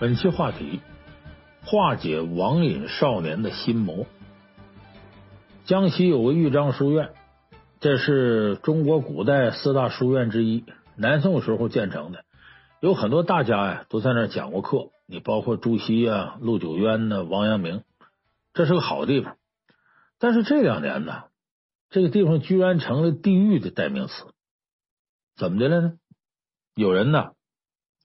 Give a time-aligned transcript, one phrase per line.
[0.00, 0.80] 本期话题：
[1.64, 4.06] 化解网瘾少年的心魔。
[5.64, 7.10] 江西有个豫章书院，
[7.80, 12.24] 这是中国古代四大书院之一，南宋时候建成的，
[12.78, 14.90] 有很多大家呀都在那儿讲过课。
[15.04, 17.82] 你包括朱熹啊、陆九渊呢、王阳明，
[18.54, 19.36] 这是个好地方。
[20.20, 21.24] 但是这两年呢，
[21.90, 24.26] 这个地方居然成了地狱的代名词。
[25.34, 25.92] 怎么的了呢？
[26.76, 27.32] 有人呢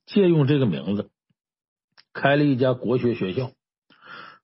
[0.08, 1.12] 借用这个名字。
[2.14, 3.52] 开了一家国学学校，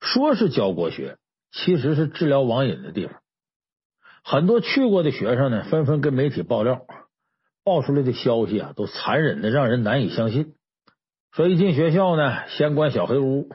[0.01, 1.17] 说是教国学，
[1.51, 3.21] 其实是治疗网瘾的地方。
[4.23, 6.85] 很多去过的学生呢，纷纷跟媒体爆料，
[7.63, 10.55] 爆出来的消息啊，都残忍的让人难以相信。
[11.31, 13.49] 说一进学校呢，先关小黑屋，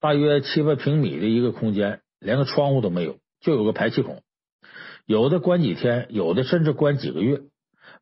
[0.00, 4.22] 大约七八平米的一个空间，连个窗户都没有，就有个排气孔。
[5.06, 7.40] 有的关几天，有的甚至关几个月。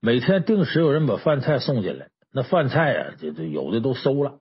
[0.00, 4.40] 每天定时有人把饭菜送进来，那饭菜啊，这这有的都馊了。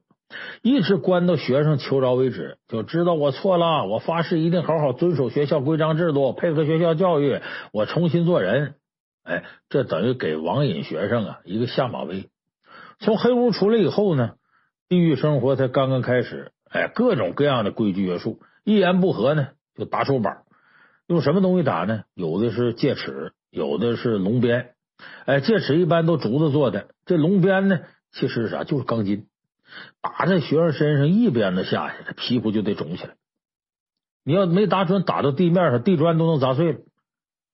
[0.61, 7.39] 一直关到学生求饶为止，就知道我错了，我发誓一定好好遵守学校规章制度，配合学校教育，
[7.71, 8.75] 我重新做人。
[9.23, 12.29] 哎，这等于给网瘾学生啊一个下马威。
[12.99, 14.31] 从黑屋出来以后呢，
[14.89, 16.51] 地狱生活才刚刚开始。
[16.69, 20.39] 哎，各种各样的规矩约束，一言不合呢就打手板，
[21.07, 22.03] 用什么东西打呢？
[22.13, 24.71] 有的是戒尺，有的是龙鞭。
[25.25, 27.79] 哎，戒尺一般都竹子做的，这龙鞭呢，
[28.11, 28.65] 其实是啥？
[28.65, 29.27] 就是钢筋。
[30.01, 33.15] 打在学生身上一鞭子下去，这皮肤就得肿起来。
[34.23, 36.79] 你要没打准，打到地面上，地砖都能砸碎了。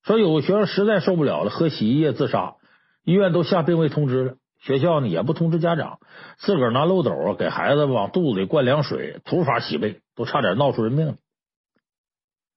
[0.03, 2.55] 说有个学生实在受不了了，喝洗衣液自杀，
[3.03, 5.99] 医院都下病危通知了，学校呢也不通知家长，
[6.37, 11.15] 自个儿拿漏斗啊给孩子往肚子里灌凉水，土法洗胃，都差点闹出人命了。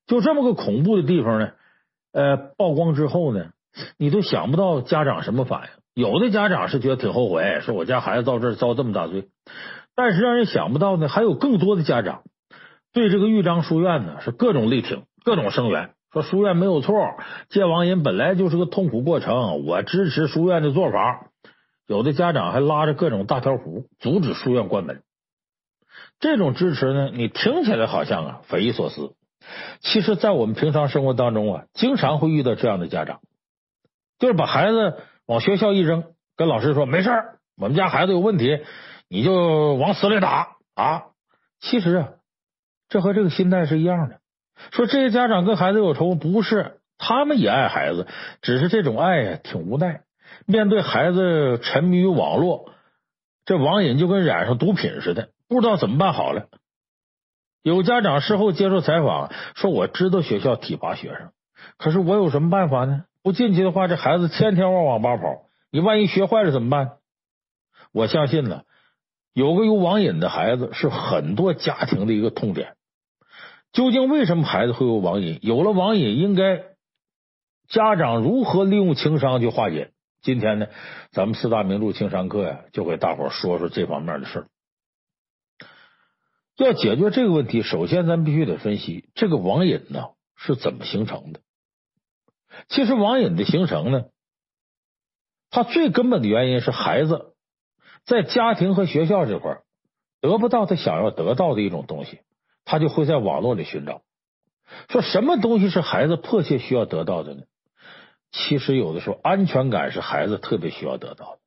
[0.07, 1.53] 就这么个恐怖的地方呢，
[2.13, 3.51] 呃，曝光之后呢，
[3.99, 5.76] 你都想不到家长什么反应。
[5.97, 9.29] 有的家长是觉得挺后悔，说我家孩子到这儿遭这么大罪，
[9.95, 12.23] 但是让人想不到呢，还有更多的家长
[12.93, 16.95] 对这个豫章书院呢是各种力挺，各种声援，说书院没有错，
[17.49, 21.29] 戒网瘾本来就是个痛苦过程，我支持书院的做法。
[21.87, 25.01] 有的家长还拉着各种大条幅阻止书院关门。
[26.21, 29.15] 这种支持呢，你听起来好像啊匪夷所思，
[29.81, 33.21] 其实，在我们平常生活当中啊，经常会遇到这样的家长，
[34.19, 34.99] 就是把孩子。
[35.27, 36.05] 往学校一扔，
[36.37, 38.65] 跟老师说没事儿，我们家孩子有问题，
[39.09, 41.07] 你就往死里打啊！
[41.61, 42.09] 其实啊，
[42.89, 44.21] 这和这个心态是一样的。
[44.71, 48.07] 说这些家长跟孩子有仇，不是他们也爱孩子，
[48.41, 50.03] 只是这种爱呀挺无奈。
[50.47, 52.71] 面对孩子沉迷于网络，
[53.45, 56.47] 这网瘾就跟染上毒品似的，不知道怎么办好了。
[57.63, 61.33] 有家长事后接受采访说：“我知道学校体罚学生，
[61.79, 66.99] 可是我有什么办法呢？”不进去的话，这孩子天天往网吧跑，你万一学坏了怎么办？
[67.91, 68.63] 我相信呢，
[69.33, 72.77] 有个有网瘾的孩子是很多家庭的一个痛点。
[73.73, 75.41] 究竟为什么孩子会有网瘾？
[75.43, 76.67] 有了网瘾，应该
[77.67, 79.91] 家长如何利用情商去化解？
[80.23, 80.69] 今天呢，
[81.11, 84.47] 咱们四大名著情商课呀，就给大伙说说这方面的事儿。
[86.59, 91.41] 要解决这个问题，首先咱必须得分析这个网瘾呢是怎么形成的。
[92.69, 94.05] 其实网瘾的形成呢，
[95.51, 97.35] 它最根本的原因是孩子
[98.05, 99.59] 在家庭和学校这块
[100.21, 102.21] 得不到他想要得到的一种东西，
[102.65, 104.03] 他就会在网络里寻找。
[104.89, 107.43] 说什么东西是孩子迫切需要得到的呢？
[108.33, 111.39] 其实有的时候安全感是孩子特别需要得到的。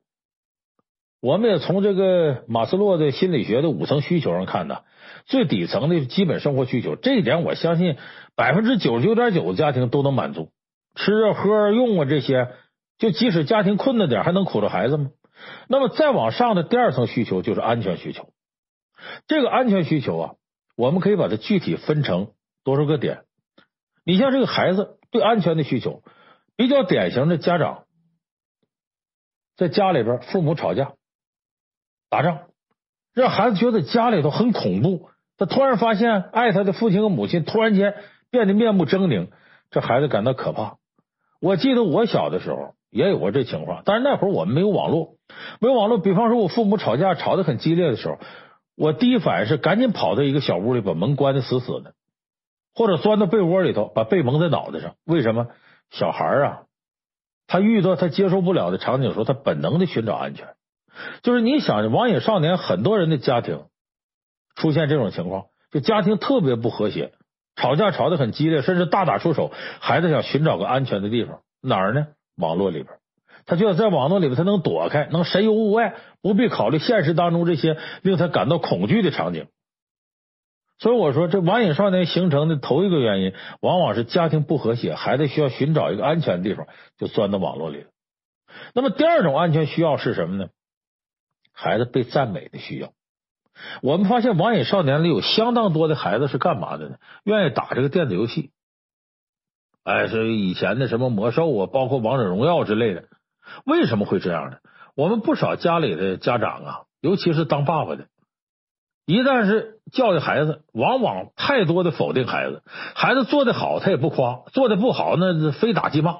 [1.20, 4.84] 我们也从这个马斯洛的心理学的五层需求上看呢，
[5.26, 7.98] 最底层的基本生活需求，这一点我相信
[8.34, 10.50] 百分之九十九点九的家庭都能满足。
[11.00, 12.48] 吃啊喝啊用啊这些，
[12.98, 15.10] 就即使家庭困难点，还能苦着孩子吗？
[15.68, 18.32] 那么再往上的第二层需求就是安全需求。
[19.26, 20.34] 这个安全需求啊，
[20.76, 22.32] 我们可以把它具体分成
[22.64, 23.22] 多少个点。
[24.04, 26.02] 你像这个孩子对安全的需求，
[26.56, 27.84] 比较典型的家长，
[29.56, 30.92] 在家里边父母吵架、
[32.10, 32.48] 打仗，
[33.14, 35.08] 让孩子觉得家里头很恐怖。
[35.38, 37.94] 他突然发现爱他的父亲和母亲突然间
[38.30, 39.30] 变得面目狰狞，
[39.70, 40.76] 这孩子感到可怕。
[41.40, 45.16] 我记得我小的时候也有过这情况，但是那会儿我们没有网络，
[45.60, 45.98] 没有网络。
[45.98, 48.18] 比方说，我父母吵架吵得很激烈的时候，
[48.76, 51.94] 我第一反应是赶紧跑到一个小屋里，把门关得死死的，
[52.74, 54.94] 或者钻到被窝里头，把被蒙在脑袋上。
[55.04, 55.48] 为什么？
[55.90, 56.62] 小孩啊，
[57.46, 60.48] 他遇到他接受不了的场景的时候，他本能的寻找安全。
[61.22, 63.64] 就是你想，网瘾少年很多人的家庭
[64.56, 67.12] 出现这种情况，就家庭特别不和谐。
[67.60, 69.52] 吵架吵得很激烈，甚至大打出手。
[69.80, 72.06] 孩子想寻找个安全的地方，哪儿呢？
[72.36, 72.94] 网络里边，
[73.44, 79.46] 他觉得在网络里边他能躲开，能神游物外，不必考虑现实当中这些令他感到恐惧的场景。
[80.78, 86.66] 所以我说，这网瘾少年形成的头一个原因，往往是家庭不和谐，孩子需要寻找一个安全的地方，
[86.96, 87.88] 就钻到网络里了。
[88.74, 90.48] 那么第二种安全需要是什么呢？
[91.52, 92.92] 孩子被赞美的需要。
[93.82, 96.96] 我们发现网瘾少年里有相当多的孩子是干嘛的呢？
[97.24, 98.52] 愿意打这个电子游戏，
[99.84, 103.04] 哎，是以前的什么魔兽啊，包括王者荣耀之类的。
[103.64, 104.58] 为什么会这样呢？
[104.94, 108.06] 我们不少家里的家长啊，尤其是当爸爸的，
[109.06, 112.62] 一旦是教育孩子，往往太多的否定孩子。
[112.94, 116.16] 孩子做得好，他也不夸；做得不好，那非打即骂。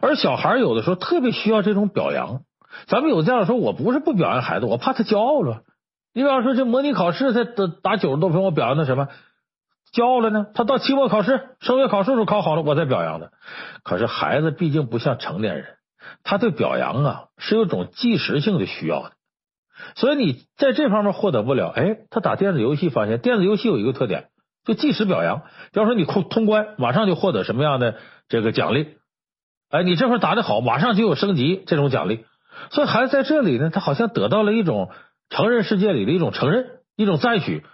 [0.00, 2.42] 而小孩有的时候特别需要这种表扬。
[2.86, 5.62] 咱们有这样说，我不是不表扬孩子，我怕他骄傲了。
[6.14, 7.44] 你比方说，这模拟考试，他
[7.82, 9.08] 打九十多分，我表扬他什么？
[9.92, 10.46] 骄傲了呢？
[10.54, 13.30] 他到期末考试、升学考试的时候考好了，我再表扬他。
[13.82, 15.66] 可是孩子毕竟不像成年人，
[16.22, 19.12] 他对表扬啊是有种即时性的需要的。
[19.94, 21.68] 所以你在这方面获得不了。
[21.68, 24.28] 哎，他打电子游戏，发现电子游戏有一个特点，
[24.64, 25.42] 就即时表扬。
[25.72, 27.96] 比方说你通通关，马上就获得什么样的
[28.28, 28.96] 这个奖励？
[29.70, 32.24] 哎，你这会儿打得好，马上就有升级这种奖励。
[32.70, 34.90] 所以孩子在这里呢，他好像得到了一种。
[35.32, 37.64] 成人世界里的一种承认，一种赞许，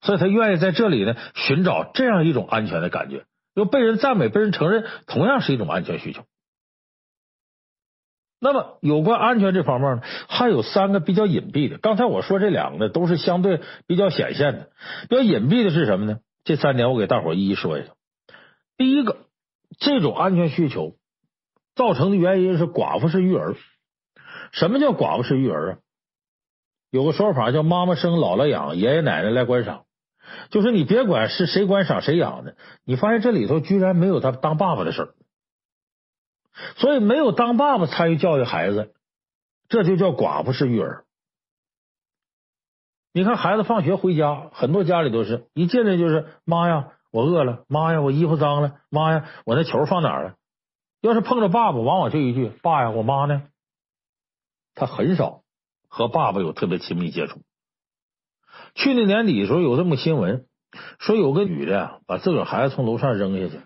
[0.00, 3.24] 所以他愿意在这里呢寻找这样一种安全的感觉。
[3.52, 6.22] 又被人赞美、被人承认，同样是一种安全需求。
[8.40, 11.78] 那么，有关安全这方面呢，还有三个比较隐蔽的。
[11.78, 14.70] 刚才我说这两个呢都是相对比较显现的，
[15.08, 16.20] 比较隐蔽的是什么呢？
[16.44, 17.90] 这三点我给大伙一一说一下。
[18.76, 19.26] 第一个，
[19.80, 20.94] 这种安全需求
[21.74, 23.56] 造成的原因是寡妇式育儿。
[24.52, 25.78] 什么叫寡妇式育儿啊？
[26.90, 29.84] 有个说法叫“妈妈生，姥姥养，爷爷奶奶来观赏”，
[30.50, 35.14] 就是你别管是谁观赏谁养的，你发现这里头居然没有他当爸爸的事儿，
[36.76, 38.92] 所以没有当爸爸参与教育孩子，
[39.68, 41.04] 这就叫寡妇式育儿。
[43.12, 50.34] 你看孩子放学回家，很多家里都是一进来就是“妈呀，我饿了”，“妈呀，我衣服脏了”，“妈呀，我那球放哪儿了”。
[51.02, 53.44] 要是碰着爸爸，往往就一句“爸呀，我妈呢”，
[54.74, 55.39] 他很少。
[55.90, 57.40] 和爸爸有特别亲密接触。
[58.74, 60.46] 去年年底的时候，有这么个新闻，
[60.98, 63.60] 说有个女的把自个儿孩子从楼上扔下去，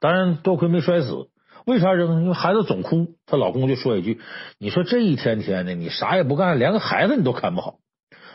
[0.00, 1.28] 当然多亏没摔死。
[1.66, 2.22] 为啥扔呢？
[2.22, 4.20] 因为孩子总哭，她老公就说一句
[4.56, 7.78] ：“你说这一天天的，你啥也不干，连个孩子你都看不好。”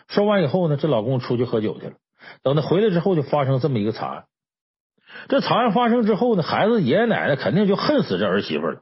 [0.10, 1.94] 说完以后呢，这老公出去喝酒去了。
[2.44, 4.25] 等他回来之后，就发生这么一个惨案。
[5.30, 8.81] 这惨案发生之后呢，孩子爷爷奶奶肯定就恨死这儿媳妇了。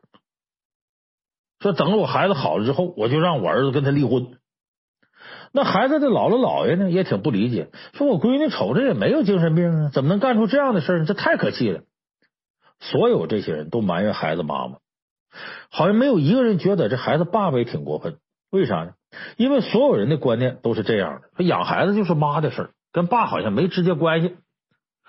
[1.60, 4.39] 说等我孩子好了之后，我就让我儿子跟他离婚。
[5.52, 11.06] 那孩子的姥姥姥爷呢，也挺不理解，说我闺女瞅着也没有精神病啊，怎么能干出这样的事呢？
[11.06, 11.82] 这太可气了。
[12.80, 14.78] 所有这些人都埋怨孩子妈妈，
[15.70, 18.18] 好像没有一个人觉得这孩子爸爸也挺过分。
[18.52, 18.94] 为啥呢？
[19.38, 24.38] 因为所有人的观念都是这样的，养孩子就是妈的事儿，跟爸好像没直接关系。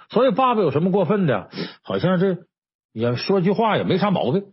[0.08, 1.50] 所以爸爸有什么过分的？
[1.82, 2.38] 好像这
[2.92, 4.46] 也说句话也没啥毛病。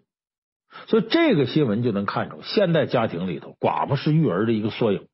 [0.87, 5.07] 所以这个新闻就能看出现代家庭里头寡妇是育儿的一个缩影。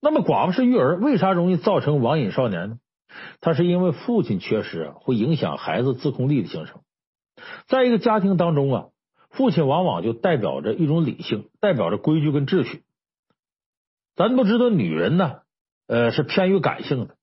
[0.00, 2.78] 那么寡妇式育儿为啥容易造成网瘾少年呢？
[3.40, 6.80] 他是因为父亲缺失啊，会影响孩子自控力的形成。
[7.66, 8.84] 在一个家庭当中啊，
[9.30, 12.82] 父亲往往就代表着一种理性，代表着规矩跟秩序。
[14.14, 15.40] 咱都知道，女人呢，
[15.86, 17.16] 呃，是偏于感性的，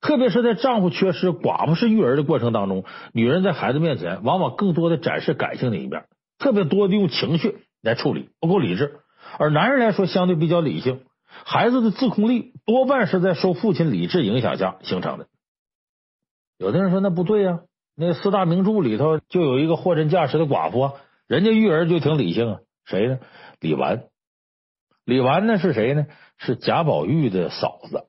[0.00, 6.06] 特别是在丈夫缺失、寡妇式育儿的过程当中，女人在孩子面前往往更多的展示感性的一面，
[6.38, 9.00] 特别多的用情绪来处理，不够理智。
[9.38, 11.00] 而男人来说，相对比较理性。
[11.28, 15.26] 孩子的自控力多半是在受父亲理智影响下形成的。
[16.58, 17.60] 有的人说那不对呀，
[17.96, 20.92] 那四大名著里头就有一个货真价实的寡妇，
[21.26, 22.60] 人家育儿就挺理性啊。
[22.84, 23.18] 谁呢？
[23.60, 24.04] 李纨。
[25.04, 26.06] 李纨呢是谁呢？
[26.36, 28.04] 是贾宝玉的嫂子。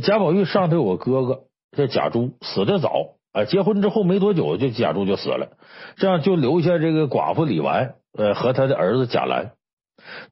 [0.00, 1.44] 贾宝玉上头有个哥哥
[1.76, 5.56] 叫贾珠，死得早啊，结婚之后没多久就贾珠就死了，
[5.96, 9.52] 这样就留下这个寡妇李纨，呃，和他的儿子贾兰。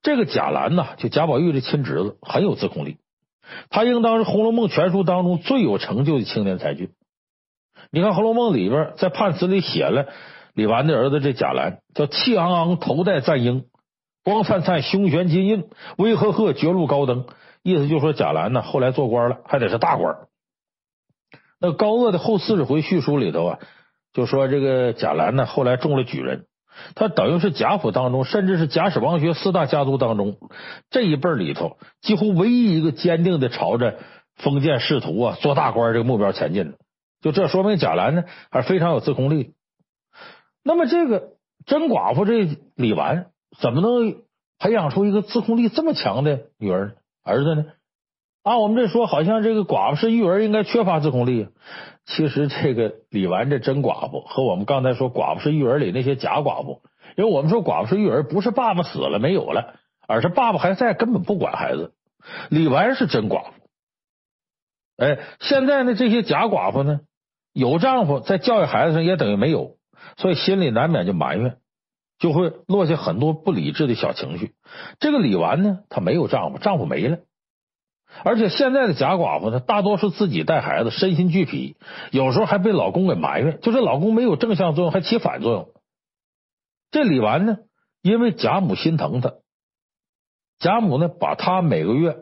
[0.03, 2.99] 这个贾兰呢，就贾宝玉的亲侄子，很有自控力。
[3.69, 6.91] 他应当是《红楼梦》全书当中最有成就的青年才俊。
[7.91, 10.07] 你看《红楼梦》里边在判词里写了
[10.55, 13.65] 李纨的儿子这贾兰，叫气昂昂，头戴簪缨，
[14.25, 15.65] 光灿灿，胸悬金印，
[15.99, 17.27] 威赫赫，绝路高登。
[17.63, 20.17] 意思就是说贾兰呢，后来做官了，还得是大官。
[21.61, 23.59] 那高鄂的后四十回叙述里头啊，
[24.13, 26.47] 就说这个贾兰呢，后来中了举人。
[26.95, 30.37] 他等于是贾府当中，甚至是贾史王薛四大家族当中
[30.91, 33.99] 这一辈里头，几乎唯一一个坚定的朝着
[34.37, 36.79] 封建仕途啊、做大官这个目标前进的。
[37.21, 39.55] 就这说明贾兰呢，还是非常有自控力。
[40.63, 41.35] 那么这个
[41.67, 43.27] 真寡妇这李纨，
[43.61, 44.23] 怎么能
[44.59, 47.67] 培养出一个自控力这么强的女儿儿子呢？
[48.45, 51.49] 啊，我们这说好像这个寡妇式育儿应该缺乏自控力，
[52.05, 56.83] 其实这个李纨这真寡妇和我们刚才说寡妇式育儿里那些假寡妇，
[57.17, 61.95] 因为我们说寡妇式育儿不是爸爸死了没有了，而是爸爸还在，根本不管孩子。
[62.51, 63.53] 李纨是真寡妇，
[64.99, 67.01] 哎，现在呢这些假寡妇呢，
[67.55, 69.79] 有丈夫在教育孩子上也等于没有，
[70.19, 71.57] 所以心里难免就埋怨，
[72.19, 74.53] 就会落下很多不理智的小情绪。
[75.01, 77.21] 这个李纨呢，她没有丈夫，丈夫没了。
[78.23, 81.77] 而且现在的假寡妇呢，大多是自己带孩子，身心俱疲，
[82.13, 85.69] 有时候还被老公给埋怨，就是老公没有正向作用，还起反作用。
[86.91, 87.57] 这李纨呢，
[88.03, 89.35] 因为贾母心疼她，
[90.59, 92.17] 贾母呢，把她每个月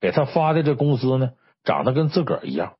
[0.00, 1.30] 给她发的这工资呢，
[1.62, 2.74] 长得跟自个儿一样，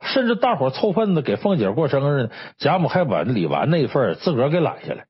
[0.00, 5.06] 甚至大伙凑份子给凤姐过生日，贾母还把李纨那一份自个儿给揽下来。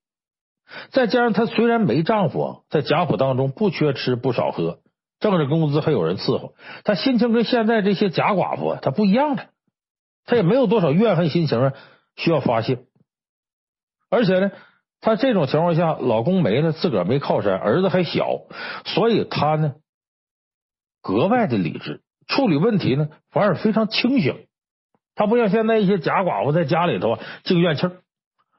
[0.91, 4.81] 再加上她虽然没丈夫，在贾府当中不缺吃不少喝。
[5.19, 6.55] 挣着工资还有人伺候，
[6.85, 9.49] 他心情跟现在这些假寡妇啊，他不一样的，
[10.27, 11.73] 他也没有多少怨恨心情啊
[12.17, 12.85] 需要发泄，
[14.11, 14.53] 而且呢，
[15.01, 18.43] 他这种情况下，老公没了，自个儿没靠山，儿子还小，
[18.85, 19.77] 所以他呢
[21.01, 24.47] 格外的理智，处理问题呢反而非常清醒。
[25.15, 28.03] 他不像现在一些假寡妇在家里头啊净怨气儿，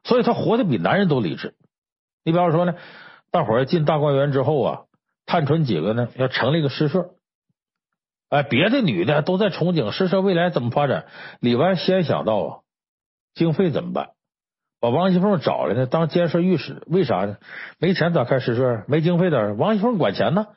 [0.03, 1.53] 所以他活得比男人都理智。
[2.23, 2.73] 你比方说呢，
[3.29, 4.81] 大伙儿进大观园之后啊。
[5.27, 6.07] 探春几个呢？
[6.15, 7.11] 要成立一个诗社，
[8.29, 11.05] 哎，别的女的都在憧憬诗社未来怎么发展。
[11.41, 12.59] 李纨先想到啊，
[13.35, 14.11] 经费怎么办？
[14.79, 16.81] 把王熙凤找来呢，当监视御史。
[16.87, 17.37] 为啥呢？
[17.77, 18.85] 没钱咋开诗社？
[18.87, 20.47] 没经费的，王熙凤管钱呢，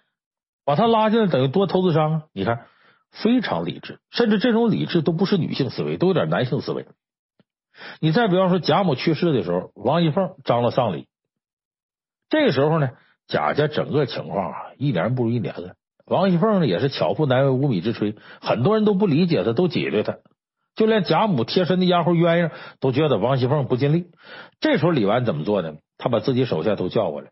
[0.65, 2.23] 把他拉进来等于多投资商啊。
[2.33, 2.67] 你看，
[3.11, 6.87] 非常理智，甚至这种理智都不是女性思维，都有点男性思维。
[7.99, 11.09] 你再比方说，贾母去世的时候，王熙凤张罗丧礼，
[12.29, 12.91] 这个时候呢？
[13.31, 15.75] 贾家整个情况啊，一年不如一年了。
[16.05, 20.19] 王熙凤呢，也是巧妇难为无米之炊，很多人都不理解她，都挤兑她。
[20.75, 24.07] 就连贾母贴身的丫鬟鸳鸯都觉得王熙凤不尽力。
[24.59, 25.77] 这时候李纨怎么做呢？
[25.99, 27.31] 他把自己手下都叫过来，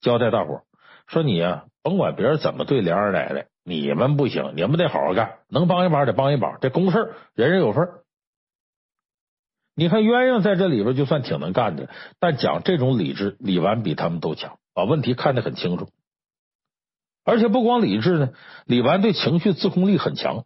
[0.00, 0.62] 交代大伙
[1.06, 7.88] 说：“你呀，甭管别人怎么对梁二奶奶，你们不行，你们得好好干，能帮一把得帮一把，这公事人人有份。
[9.76, 11.88] 你看鸳鸯在这里边就算挺能干的，
[12.18, 15.88] 但讲这种理智，李纨比他们都强。”把问题看得很清楚，
[17.24, 18.30] 而且不光理智呢，
[18.66, 20.44] 李纨对情绪自控力很强。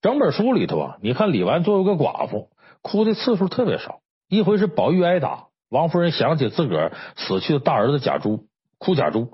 [0.00, 2.50] 整本书里头啊，你看李纨作为个寡妇，
[2.82, 4.00] 哭的次数特别少。
[4.28, 8.46] 一回是宝玉挨打，王夫人想起自个儿死去的大儿子贾珠，
[8.78, 9.32] 哭贾珠。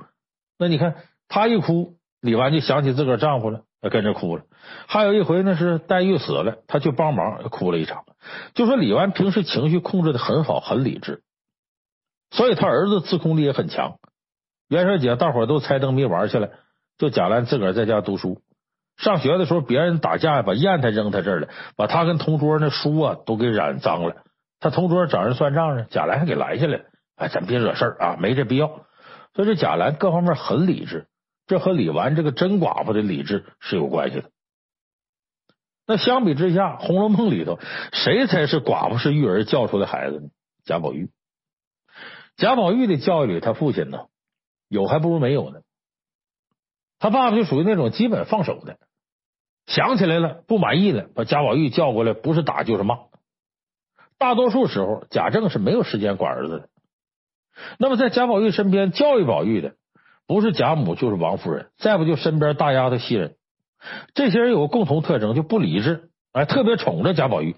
[0.59, 0.97] 那你看
[1.29, 4.45] 她一哭，李纨就想起自个儿丈夫了，跟着哭了。
[4.87, 8.05] 还有一回呢，是黛玉死了，她去帮忙，哭了一场。
[8.55, 11.23] 就说李纨平时情绪控制的很好，很理智，
[12.31, 13.99] 所以她儿子自控力也很强。
[14.69, 16.51] 元宵节，大伙都猜灯谜玩去了，
[16.99, 18.43] 就贾兰自个儿在家读书。
[18.97, 24.17] 上学的时候，别人打架把砚台扔他这儿了，把他跟同桌那书啊都给染脏了。
[24.61, 26.85] 他同桌找人算账呢，贾兰还给拦下来了。
[27.17, 28.85] 哎，咱别惹事儿啊，没这必要。
[29.35, 31.07] 所以这贾兰各方面很理智，
[31.47, 34.31] 这和李纨这个真寡妇的理智是有关系的。
[35.87, 37.59] 那相比之下，《红楼梦》里头
[37.93, 40.29] 谁才是寡妇式育儿教出的孩子呢？
[40.65, 41.09] 贾宝玉。
[42.37, 44.07] 贾宝玉的教育里，他父亲呢？
[44.69, 45.61] 有还不如没有呢。
[46.99, 48.79] 他爸爸就属于那种基本放手的，
[49.67, 52.99] 想起来了不满意了，把贾宝玉叫过来，不是打就是骂。
[54.19, 56.69] 大多数时候，贾政是没有时间管儿子的。
[57.79, 59.75] 那么在贾宝玉身边教育宝玉的，
[60.27, 63.37] 不是贾母就是王夫人，再不就身边大丫头袭人。
[64.15, 67.55] 这些人有个共同特征，就不理智，哎，特别宠着贾宝玉。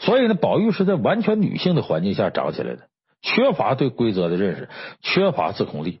[0.00, 2.88] 所以呢，宝玉是在完全女性的环境下长起来的，
[3.22, 4.68] 缺乏对规则的认识，
[5.00, 6.00] 缺乏自控力。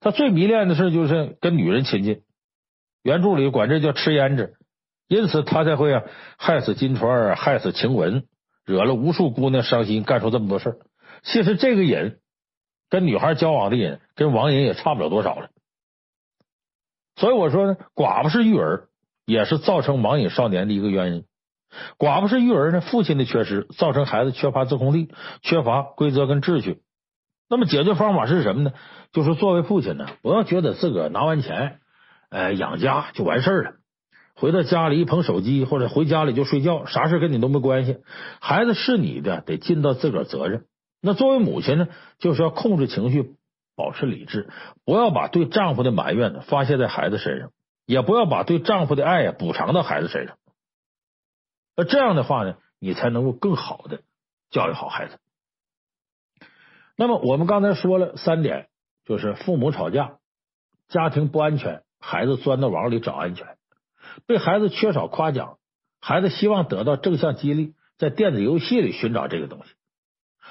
[0.00, 2.22] 他最迷恋的事就是跟女人亲近，
[3.02, 4.54] 原著里管这叫吃胭脂，
[5.08, 6.02] 因此他才会啊
[6.36, 8.24] 害死金钏，害死晴雯，
[8.64, 10.78] 惹了无数姑娘伤心，干出这么多事。
[11.24, 12.16] 其实这个瘾
[12.88, 15.50] 跟女孩交往的瘾，跟网瘾也差不了多少了。
[17.16, 18.88] 所以我说呢，寡妇是育儿
[19.26, 21.24] 也是造成网瘾少年的一个原因。
[21.98, 25.10] 寡妇是育儿呢，父亲的缺失造成孩子缺乏自控力，
[25.42, 26.82] 缺乏规则跟秩序。
[27.48, 28.72] 那么解决方法是什么呢？
[29.12, 31.80] 就是作为父亲呢，不要觉得自个儿拿完钱，
[32.28, 33.72] 呃，养家就完事儿了。
[34.34, 37.98] 回到家里一捧手机，或者回家里就睡觉，啥事跟你都没关系。
[38.40, 40.66] 孩子是你的，得尽到自个儿责任。
[41.00, 41.88] 那作为母亲呢，
[42.18, 43.34] 就是要控制情绪，
[43.74, 44.48] 保持理智，
[44.84, 47.50] 不要把对丈夫的埋怨呢发泄在孩子身上，
[47.86, 50.36] 也不要把对丈夫的爱呀补偿到孩子身上。
[51.76, 54.02] 那这样的话呢，你才能够更好的
[54.50, 55.18] 教育好孩子。
[57.00, 58.66] 那么我们刚才说了三点，
[59.04, 60.18] 就是父母吵架，
[60.88, 63.46] 家庭不安全，孩子钻到网里找安全；
[64.26, 65.58] 对孩子缺少夸奖，
[66.00, 69.74] 孩子希望得到正向激励，在电子游戏里寻找这个东西。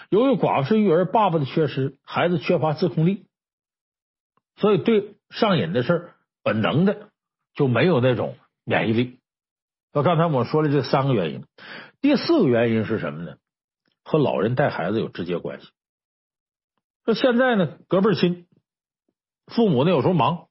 [0.09, 3.25] 由于寡妇式育儿，爸爸的缺失，孩子缺乏自控力，
[4.55, 6.13] 所以对上瘾的事
[6.43, 7.09] 本能的
[7.55, 9.19] 就没有那种免疫力。
[9.91, 11.43] 那刚才我说了这三个原因，
[11.99, 13.35] 第四个原因是什么呢？
[14.05, 15.67] 和老人带孩子有直接关系。
[17.07, 18.47] 说现在呢，隔辈亲，
[19.45, 20.47] 父母呢有时候忙，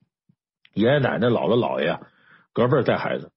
[0.73, 2.01] 爷爷奶奶、姥姥姥爷啊，
[2.55, 3.31] 隔辈带孩子，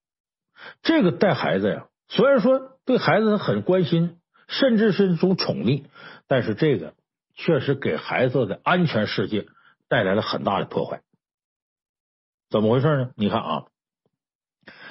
[0.83, 5.83] 这个带孩子呀，虽然说对孩子很关心，甚至是一种宠溺，
[6.29, 6.93] 但是这个
[7.35, 9.47] 确实给孩子的安全世界
[9.89, 11.01] 带来了很大的破坏。
[12.49, 13.11] 怎么回事呢？
[13.17, 13.65] 你看啊，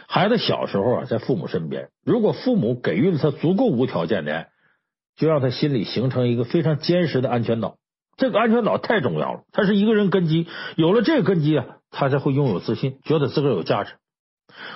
[0.06, 4.50] 孩子小时候啊，在父母身边，如果父母给予了他足够无条件的爱，
[5.16, 7.78] 就让他心里形成一个非常坚实的安全岛。
[8.18, 10.46] 这个安全岛太重要了，它是一个人根基。
[10.76, 13.94] 有了这个根基啊，他才会拥有自信，觉得自个儿有价值。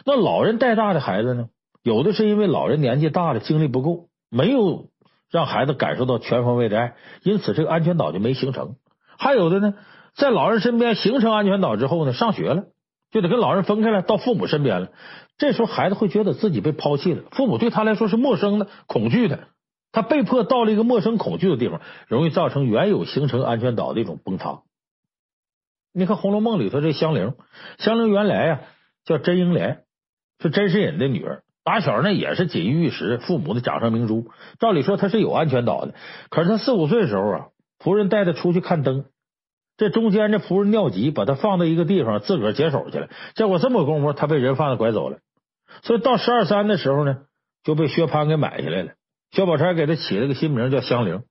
[0.07, 1.49] 那老人带大的孩子呢？
[1.83, 4.87] 有的是因为老人年纪大了，精力不够，没有
[5.29, 6.95] 让孩子感受到全方位的爱，
[7.25, 8.77] 因此这个安全岛就没形成。
[9.19, 9.75] 还有的呢，
[10.15, 12.67] 在老人身边形成安全岛之后呢，上学了
[13.11, 14.91] 就得跟老人分开了，到父母身边了。
[15.37, 19.49] 这时候孩子会觉得自己被抛弃了，父母对他来说是陌生的、恐惧的。
[19.93, 24.63] 他被迫到了一个陌生、恐惧的地方，容易造成原有形成安全岛的一种崩塌。
[25.93, 27.35] 你看《红楼梦》里头这香菱，
[27.79, 28.61] 香菱原来呀
[29.05, 29.85] 叫甄英莲，
[30.41, 34.31] 是甄士隐的女儿，打小呢也是锦衣玉食，父母的掌上明珠。
[34.59, 35.93] 照理说她是有安全岛的，
[36.31, 37.47] 可是她四五岁的时候啊，
[37.79, 39.05] 仆人带她出去看灯，
[39.77, 45.19] 这中间这仆人尿急，把她放到一个地方自个儿解手去了，结果这么功夫，她被人贩子拐走了。
[45.83, 47.25] 所以到十二三的时候呢，
[47.65, 48.93] 就被薛蟠给买下来了。
[49.33, 51.23] 薛宝钗给他起了个新名叫香菱。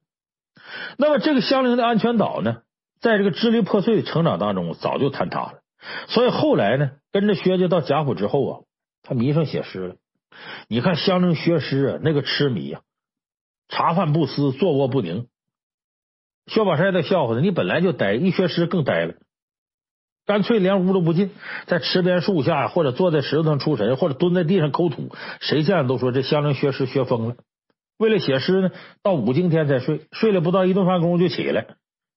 [0.97, 2.63] 那么这个香菱的安全岛呢，
[2.99, 5.61] 在这个支离破碎的成长当中，早就坍塌了。
[6.07, 8.59] 所以后来呢，跟着薛家到贾府之后啊，
[9.03, 9.95] 他迷上写诗了。
[10.67, 12.81] 你看香菱学诗啊，那个痴迷啊，
[13.67, 15.27] 茶饭不思，坐卧不宁。
[16.47, 19.13] 薛宝钗在笑话他，你本来就呆，一学诗更呆了，
[20.25, 21.31] 干脆连屋都不进，
[21.67, 27.35] 在池边树下或者坐在石头上出神，或者蹲在地上抠土，谁见了都说这香菱学诗学疯了。
[28.01, 28.71] 为了写诗呢，
[29.03, 31.67] 到五更天才睡，睡了不到一顿饭功夫就起来。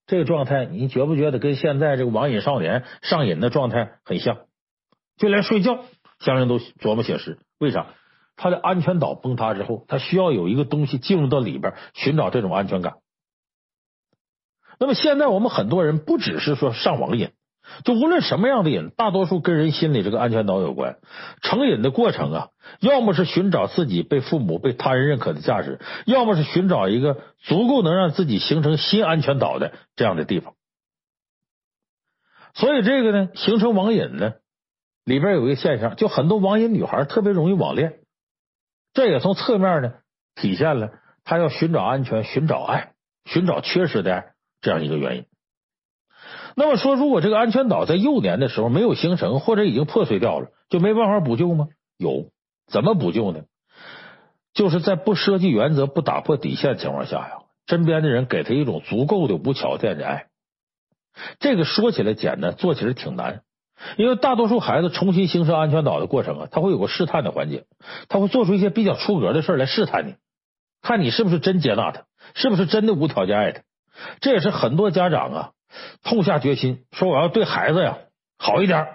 [0.07, 4.39] 这个状态，你觉不觉得跟现在这个网瘾少年上瘾的状态很像？
[5.19, 5.85] 就连睡觉，
[6.21, 7.39] 香菱都琢磨写诗。
[7.59, 7.89] 为啥？
[8.35, 12.95] 他的安全岛崩塌之后，他需要有一个东西进入到里边，寻找这种安全感。
[14.79, 17.29] 那么现在我们很多人不只是说上网瘾。
[17.83, 20.99] 就无论什么样的瘾，大多数跟人心里这个安全岛有关。
[21.43, 22.49] 成瘾的过程啊，
[22.81, 30.55] 要么是寻找自己被父母、被他人认可的价值，要么是寻找一个足够能让自己形成新安全岛的这样的地方。
[32.55, 34.35] 所以这个呢，形成网瘾呢，
[35.05, 37.99] 里边有一个现象，就很多网瘾女孩特别容易网恋，
[38.93, 39.95] 这也从侧面呢
[40.37, 40.93] 体现了
[41.25, 42.93] 她要寻找安全、寻找爱、
[43.25, 44.27] 寻找缺失的
[44.61, 45.27] 这样一个原因。
[46.57, 51.69] 那么说，如果这个安全岛在幼年的时候没有形成，或者已经破碎掉了，就没办法补救吗？
[51.99, 52.31] 有，
[52.67, 53.41] 怎么补救呢？
[54.53, 57.33] 就是在不涉及原则、不打破底线的情况下呀，
[57.67, 60.27] 身边的人给他一种足够的无条件的爱。
[61.41, 63.43] 这个说起来简单，做起来挺难，
[63.97, 67.65] 因为大多数孩子重新形成安全岛的过程啊，他会有个试探的环节，
[68.09, 70.15] 他会做出一些比较出格的事来试探你，
[70.83, 73.63] 看你是不是真接纳他，是不是真的无条件爱他。
[74.21, 75.51] 这也是很多家长啊。
[76.03, 77.99] 痛下决心说：“我要对孩子呀
[78.39, 78.87] 好一点。”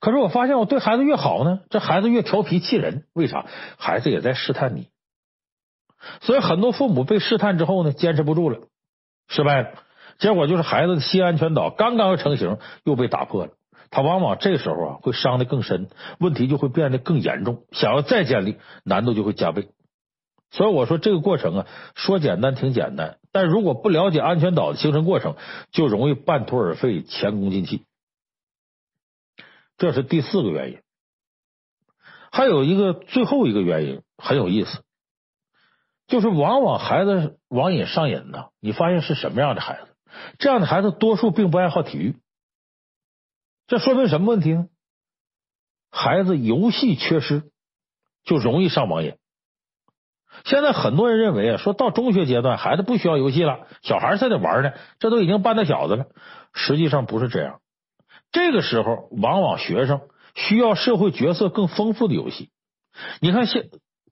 [0.00, 3.06] 可是我发现，我对孩子越好呢，这孩子越调皮气人。
[3.12, 3.46] 为啥？
[3.78, 4.88] 孩子也在试探你。
[6.22, 8.60] 所以很多父母被试探之后呢，坚持不住了，
[9.28, 9.70] 失败了。
[10.18, 13.52] 结果就是孩子的新安全岛刚刚成型，又被打破了。
[13.90, 17.64] 他往往这时候啊，会伤得更深，问题就会变得更严重。
[17.72, 19.68] 想要再建立，难度就会加倍。
[20.50, 25.36] 所以我说这个过程啊，说简单挺简单，但如果不了解安全岛的形成过程，
[25.70, 27.84] 就容易半途而废、前功尽弃。
[29.76, 30.80] 这是第四个原因。
[32.30, 34.82] 还有一个最后一个原因很有意思，
[36.06, 39.88] 就是往往孩子网瘾上瘾呢，你发现是什么样的孩子？
[40.38, 42.16] 这样的孩子多数并不爱好体育，
[43.66, 44.68] 这说明什么问题呢？
[45.90, 47.50] 孩子游戏缺失，
[48.24, 49.16] 就容易上网瘾。
[50.44, 56.06] 现在很多人认为啊，说到中学阶段，孩子不需要游戏了，小孩才得玩呢，这都已经半大小子了。
[56.52, 57.60] 实际上不是这样，
[58.32, 60.00] 这个时候往往学生
[60.34, 62.50] 需要社会角色更丰富的游戏。
[63.20, 63.64] 你看，现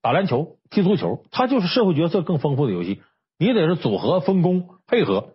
[0.02, 3.02] 打篮球、踢足球，它就是社会角色更丰富的游戏。
[3.38, 5.30] 你得是组合、分工、配合。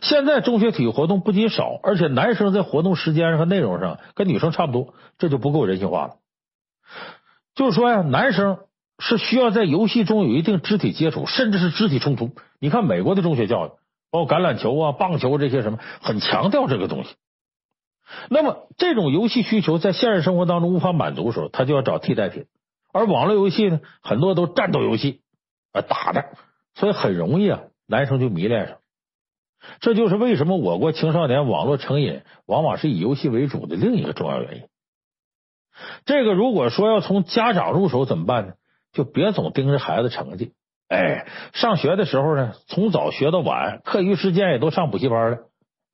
[0.00, 6.14] 现在中学体育活动不仅少，而且男生在活动时间和内容上跟女生差不多，这就不够人性化了。
[7.54, 8.58] 就是说呀，男生
[8.98, 12.30] 是需要在游戏中有一定肢体接触，甚至是肢体冲突。
[12.58, 13.70] 你看美国的中学教育，
[14.10, 17.14] 包括橄榄球啊、棒球这些什么，很强调这个东西。
[18.30, 22.46] 那么这种游戏需求在现实生活当中无法满足的时候，他就要找替代品。
[22.92, 25.20] 而网络游戏呢，很多都战斗游戏
[25.72, 26.24] 啊，打的，
[26.74, 28.78] 所以很容易啊，男生就迷恋上。
[29.80, 34.62] 这就是为什么我国青少年网络成瘾往往是以游戏为主的另一个重要原因。
[36.04, 38.54] 这个如果说要从家长入手怎么办呢？
[38.96, 40.52] 就别总盯着孩子成绩。
[40.88, 45.38] 哎，上学的时候呢，从早学到晚，课余时间也都上补习班了。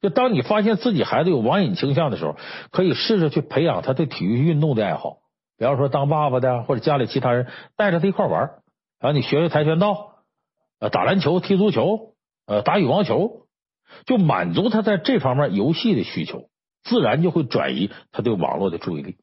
[0.01, 2.37] 就当你发现自己孩子有网瘾倾向的时候，
[2.71, 5.19] 可以试着去培养他对体育运动的爱好。
[5.59, 8.51] 比方说当爸爸的，或者家里其他人带着他一块玩，
[9.01, 10.15] 然后你学学跆拳道，
[10.81, 12.15] 呃，打篮球、踢足球，
[12.47, 13.43] 呃，打羽毛球。
[14.07, 16.49] 就满足他在这方面游戏的需求，
[16.83, 19.19] 自然就会转移他对网络的注意力。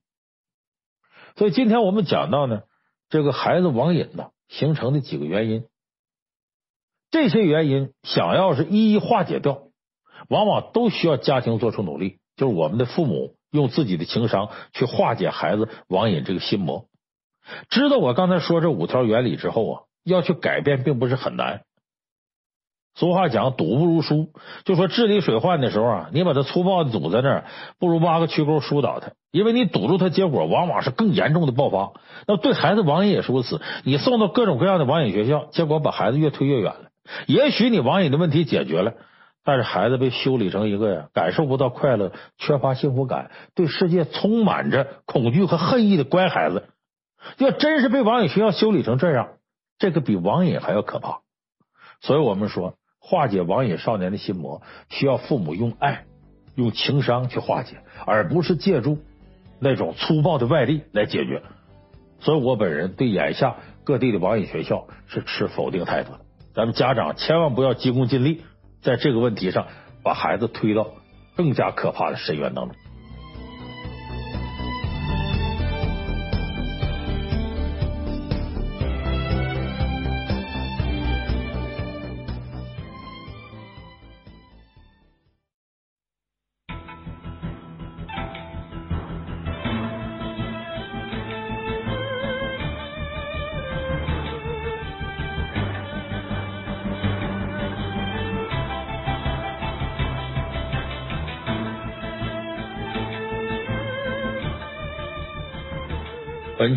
[1.36, 2.62] 所以今天我们讲到呢，
[3.10, 5.66] 这个孩子网瘾呢形成的几个原因，
[7.12, 9.64] 这些原因想要是一一化解掉，
[10.30, 16.86] 往往都需要家庭做出努力，就是我们的父母用自己的情商去化解孩子网瘾这个心魔。
[17.70, 21.64] 知道我刚才说这五条原理之后啊，要去改变并不是很难。
[23.00, 24.28] 俗话讲，堵不如疏。
[24.66, 27.46] 就说治理水患的时候啊，你把他粗暴的堵在那儿，
[27.80, 29.14] 不如挖个渠沟疏导他。
[29.32, 31.94] 因为你堵住他，结果往往是更严重的爆发。
[32.28, 36.90] 那对孩子网瘾也是如此，你送到各种各样的网瘾学校，结果把孩子越推越远了。
[37.26, 38.96] 也许你网瘾的问题解决了，
[39.46, 46.66] 但是孩子被修理成一个呀，感受不到快乐、缺乏幸福感、对世界充满着恐惧和恨意的乖孩子。
[47.38, 49.30] 要真是被网瘾学校修理成这样，
[49.78, 51.20] 这个比网瘾还要可怕。
[52.02, 52.74] 所以我们说。
[53.00, 56.06] 化解网瘾少年的心魔，需要父母用爱、
[56.56, 59.00] 用情商去化解，而不是借助
[59.60, 61.42] 那种粗暴的外力来解决。
[62.20, 66.20] 所以我本人对眼下各地的网瘾学校是持否定态度的。
[66.54, 68.42] 咱们家长千万不要急功近利，
[68.82, 69.68] 在这个问题上
[70.04, 70.88] 把孩子推到
[71.36, 72.76] 更加可怕的深渊当中。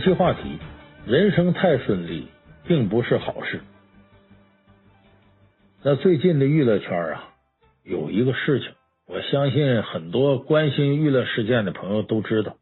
[0.02, 0.58] 期话题：
[1.06, 2.26] 人生太顺利
[2.66, 3.60] 并不是好事。
[5.84, 7.34] 那最近的娱乐圈啊，
[7.84, 8.72] 有一个事情，
[9.06, 12.56] 我相信很多关心娱乐事件的朋友都知道，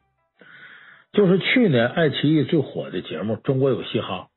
[1.12, 4.28] 就是去年爱奇艺最火的节目《中国有嘻哈》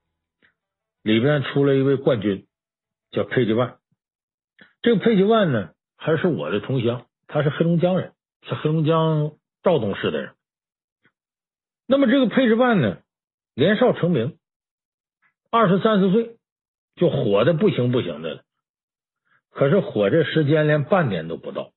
[1.04, 2.46] 里边出了一位冠军，
[3.12, 3.76] 叫佩吉万。
[4.82, 8.13] 这个佩吉万呢，还是我的同乡，他是黑龙江人，
[8.48, 10.32] 是黑龙江肇东市的人。
[11.86, 12.98] 那么这个佩之万呢，
[13.56, 14.38] 年少成名，
[15.52, 16.38] 二十三四岁
[16.96, 18.43] 就火的不行不行的了。
[19.52, 21.72] 可是火这时间连半年都不到，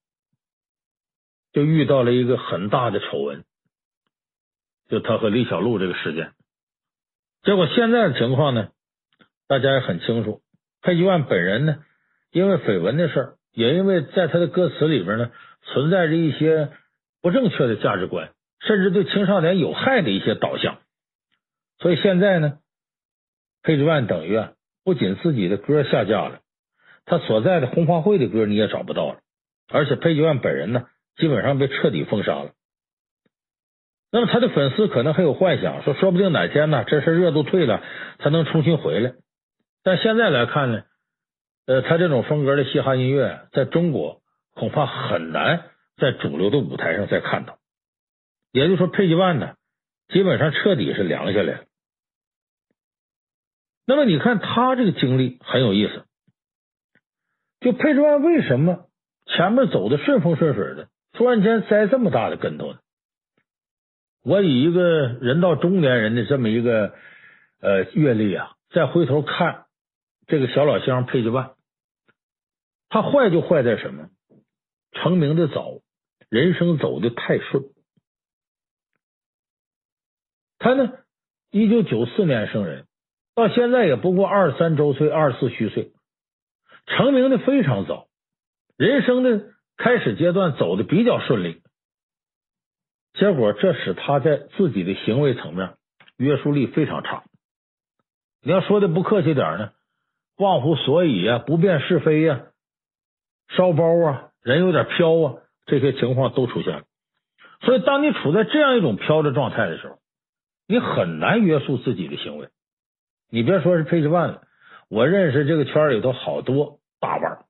[1.52, 3.44] 就遇到了一个很大的丑闻，
[4.88, 6.32] 就他和李小璐这个事件。
[7.42, 8.70] 结果现在的情况呢，
[9.46, 10.40] 大家也很清楚。
[10.82, 11.84] 佩吉万本人呢，
[12.30, 16.70] 因为绯闻的事儿，也因为在他的歌词里边呢，存在着一些
[17.20, 18.32] 不正确的价值观。
[18.60, 20.78] 甚至对青少年有害的一些导向，
[21.78, 22.58] 所以现在呢，
[23.62, 24.52] 佩之万等于啊，
[24.84, 26.40] 不仅自己的歌下架了，
[27.04, 29.20] 他所在的红花会的歌你也找不到了，
[29.68, 32.52] 而且佩之万本人呢，基本上被彻底封杀了。
[34.10, 37.82] 那么他的粉丝可能还有幻想，说说不定哪天呢，这事热度退了，
[38.18, 39.14] 他能重新回来。
[39.82, 40.84] 但现在来看呢，
[41.66, 44.22] 呃，他这种风格的嘻哈音乐在中国
[44.54, 45.64] 恐怕很难
[45.96, 47.58] 在主流的舞台上再看到。
[48.56, 49.54] 也就是说，佩吉万呢，
[50.08, 51.64] 基本上彻底是凉下来了。
[53.86, 56.06] 那么，你看他这个经历很有意思。
[57.60, 58.86] 就佩吉万为什么
[59.26, 62.78] 前面走的顺风顺水的，突然间栽这么大的跟头呢？
[64.22, 66.94] 我以一个人到中年人的这么一个
[67.60, 69.66] 呃阅历啊，再回头看
[70.26, 71.50] 这个小老乡佩吉万，
[72.88, 74.08] 他坏就坏在什么？
[74.92, 75.80] 成名的早，
[76.30, 77.64] 人生走的太顺。
[80.66, 80.94] 他呢，
[81.52, 82.86] 一九九四年生人，
[83.36, 85.92] 到现在也不过二十三周岁，二十四虚岁，
[86.86, 88.08] 成名的非常早。
[88.76, 89.44] 人生的
[89.76, 91.62] 开始阶段走的比较顺利，
[93.14, 95.74] 结果这使他在自己的行为层面
[96.16, 97.22] 约束力非常差。
[98.42, 99.70] 你要说的不客气点呢，
[100.36, 102.46] 忘乎所以呀，不辨是非呀，
[103.50, 105.34] 烧包啊，人有点飘啊，
[105.66, 106.82] 这些情况都出现了。
[107.60, 110.00] 所以，当你处在这样一种飘的状态的时候，
[110.66, 112.48] 你很难约束自己的行为。
[113.30, 114.42] 你别说是佩奇万了，
[114.88, 117.44] 我认识这个圈里头好多大腕，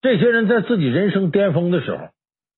[0.00, 2.08] 这些人在自己人生巅峰的时候，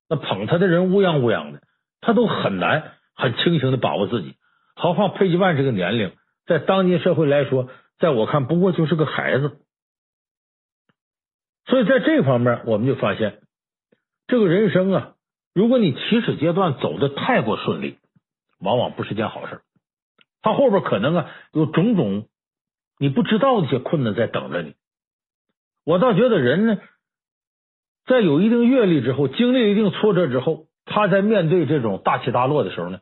[0.09, 1.63] 那捧他的人乌泱乌泱的，
[2.01, 4.37] 他都很难很清醒的把握自己。
[4.77, 6.13] 何况佩奇万这个年龄，
[6.47, 9.59] 在当今社会来说，在我看不过就是个孩子。
[11.67, 13.41] 所以在这方面，我们就发现，
[14.27, 15.15] 这个人生啊。
[15.55, 17.99] 如果你起始阶段走的太过顺利，
[18.63, 19.61] 往往不是件好事。
[20.41, 22.27] 他后边可能啊有种种
[22.99, 24.75] 你不知道的一些困难在等着你。
[25.85, 26.79] 我倒觉得人呢，
[28.07, 33.01] 在有一定阅历之后，经历一定挫折之后，他在面对这种大起大落的时候呢，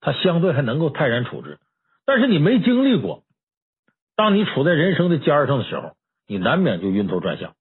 [0.00, 1.58] 他相对还能够泰然处之。
[2.04, 3.22] 但是你没经历过，
[4.16, 5.92] 当你处在人生的尖儿上的时候，
[6.26, 7.54] 你难免就晕头转向。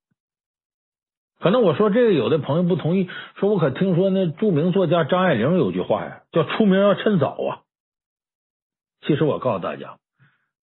[1.42, 7.62] 可能我说这个，有的朋友不同意，说我可听说那著名作家张爱玲有句话呀，叫“出名要趁早啊”。
[9.02, 9.98] 其实我告诉大家，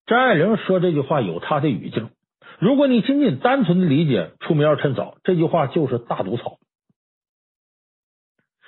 [0.06, 2.10] 张爱玲说这句话有她的语境。
[2.60, 6.58] 如果你仅仅单纯的理解“出名要趁早”这句话，就是大毒草。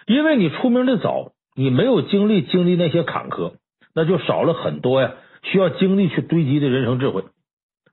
[0.07, 3.53] 因为你出名的早，你没有经历经历那些坎坷，
[3.95, 7.25] 那就少了很多呀需要精力去堆积的人生智慧，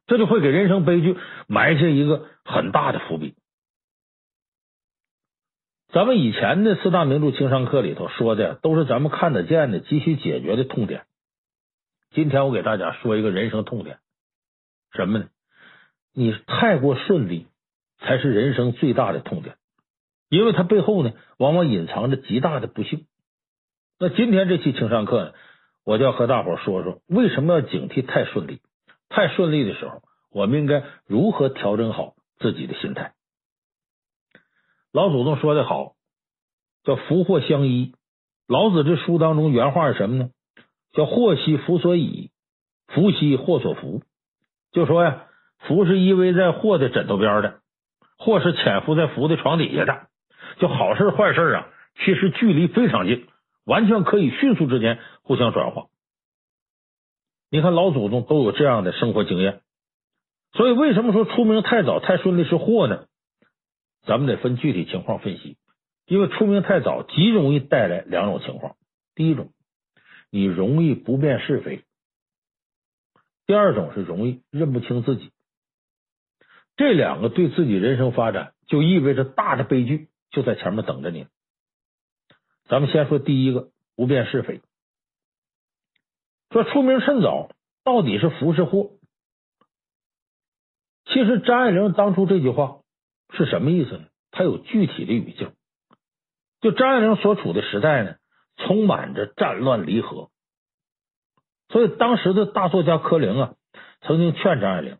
[0.07, 3.35] 这就会给人生悲剧埋下一个很大的伏笔。
[5.93, 11.05] 咱们以前的四大名著情商课里头说的都是咱们看得见的、急需解决的痛点。
[12.11, 13.99] 今天我给大家说一个人生痛点，
[14.91, 15.27] 什么呢？
[16.13, 17.47] 你太过顺利
[17.99, 19.55] 才是人生最大的痛点，
[20.29, 23.05] 因为它背后呢，往往隐藏着极大的不幸。
[23.97, 25.33] 那今天这期情商课呢，
[25.85, 28.61] 我就要和大伙说说，为什么要警惕太顺利？
[29.07, 33.13] 太顺利的时候，我们应该如何调整好自己的心态？
[34.97, 35.93] 老祖宗说的好，
[36.83, 37.93] 叫福祸相依。
[38.47, 40.29] 老子这书当中原话是什么呢？
[40.91, 42.31] 叫祸兮福所倚，
[42.87, 44.01] 福兮祸所伏。
[44.71, 45.27] 就说呀，
[45.59, 47.59] 福是依偎在祸的枕头边的，
[48.17, 50.07] 祸是潜伏在福的床底下的。
[50.57, 51.67] 就好事坏事啊，
[52.03, 53.27] 其实距离非常近，
[53.65, 55.89] 完全可以迅速之间互相转化。
[57.51, 59.61] 你看老祖宗都有这样的生活经验，
[60.53, 63.05] 所以为什么说出名太早太顺利是祸呢？
[64.07, 65.57] 咱们得分具体情况分析，
[66.05, 68.77] 因为出名太早极容易带来两种情况：
[69.13, 69.51] 第一种，
[70.31, 71.83] 你容易不辨是非；
[73.45, 75.31] 第二种是容易认不清自己。
[76.77, 81.27] 这两个对自己人生发展就意味着大的悲剧就在前面等着你。
[82.69, 84.61] 咱们先说第一个，不辨是非。
[86.49, 87.49] 说出名趁早
[87.83, 88.91] 到底是福是祸？
[91.05, 92.79] 其实张爱玲当初这句话。
[93.31, 94.05] 是什么意思呢？
[94.31, 95.51] 它有具体的语境。
[96.61, 98.15] 就张爱玲所处的时代呢，
[98.57, 100.29] 充满着战乱离合，
[101.69, 103.53] 所以当时的大作家柯林啊，
[104.01, 104.97] 曾经劝张爱玲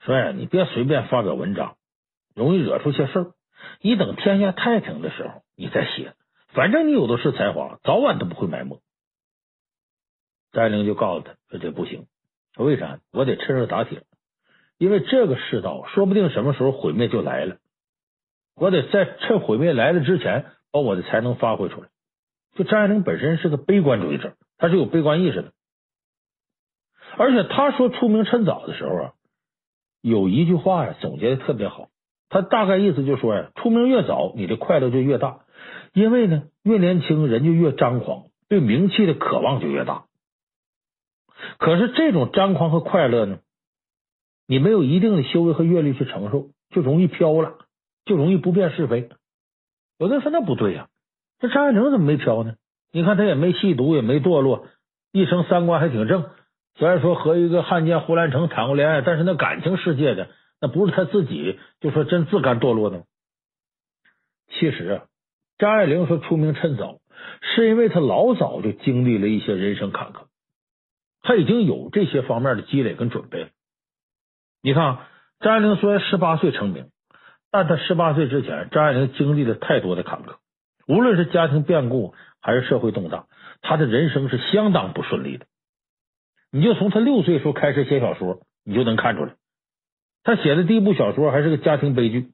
[0.00, 1.76] 说：“呀，你别随便发表文章，
[2.34, 3.32] 容易惹出些事儿。
[3.80, 6.14] 你等天下太平的时候，你再写，
[6.48, 8.80] 反正你有的是才华，早晚都不会埋没。”
[10.52, 12.06] 张爱玲就告诉他说：“这不行，
[12.54, 13.00] 说为啥？
[13.10, 14.04] 我得趁热打铁。”
[14.78, 17.58] 因为这个世道，说不定什么时候毁灭就来了。
[18.54, 21.88] 我得在趁毁灭来了之前，把我的才能发挥出来。
[22.54, 25.52] 就张爱玲本身是个悲观主义者，他是有悲观意识的。
[27.16, 29.12] 而且他说出名趁早的时候啊，
[30.00, 31.88] 有一句话呀，总结的特别好。
[32.28, 35.40] 他大概意思就说呀，出名越早，你的快乐就越大，
[35.92, 40.04] 因为呢，越年轻人就越张狂，对名气的渴望就越大。
[41.58, 43.40] 可是这种张狂和快乐呢？
[44.46, 47.58] 你没有一定的修为和阅历去承受，就容易飘了，
[48.04, 49.08] 就容易不辨是非。
[49.98, 50.88] 有的人说那不对呀，
[51.38, 52.54] 这张爱玲怎么没挑呢？
[52.92, 54.66] 你看她也没吸毒，也没堕落，
[55.12, 56.30] 一生三观还挺正。
[56.74, 60.28] 虽然说和一个汉奸胡兰成谈过恋爱，但是那感情世界的
[60.60, 63.04] 那不是他自己，就说真自甘堕落的吗。
[64.48, 65.04] 其实啊，
[65.58, 66.98] 张爱玲说出名趁早，
[67.40, 70.26] 是因为她老早就经历了一些人生坎坷，
[71.22, 73.48] 她已经有这些方面的积累跟准备了。
[74.62, 74.98] 你看，
[75.40, 76.90] 张爱玲虽然十八岁成名，
[77.52, 80.36] 但他十八岁之前，张爱玲经历了太多的坎坷，
[80.88, 83.28] 无论是家庭变故还是社会动荡，
[83.60, 85.46] 她的人生是相当不顺利的。
[86.50, 89.34] 你就从她六岁时候开始写小说，你就能看出来，
[90.24, 92.32] 她写的第一部小说还是个家庭悲剧，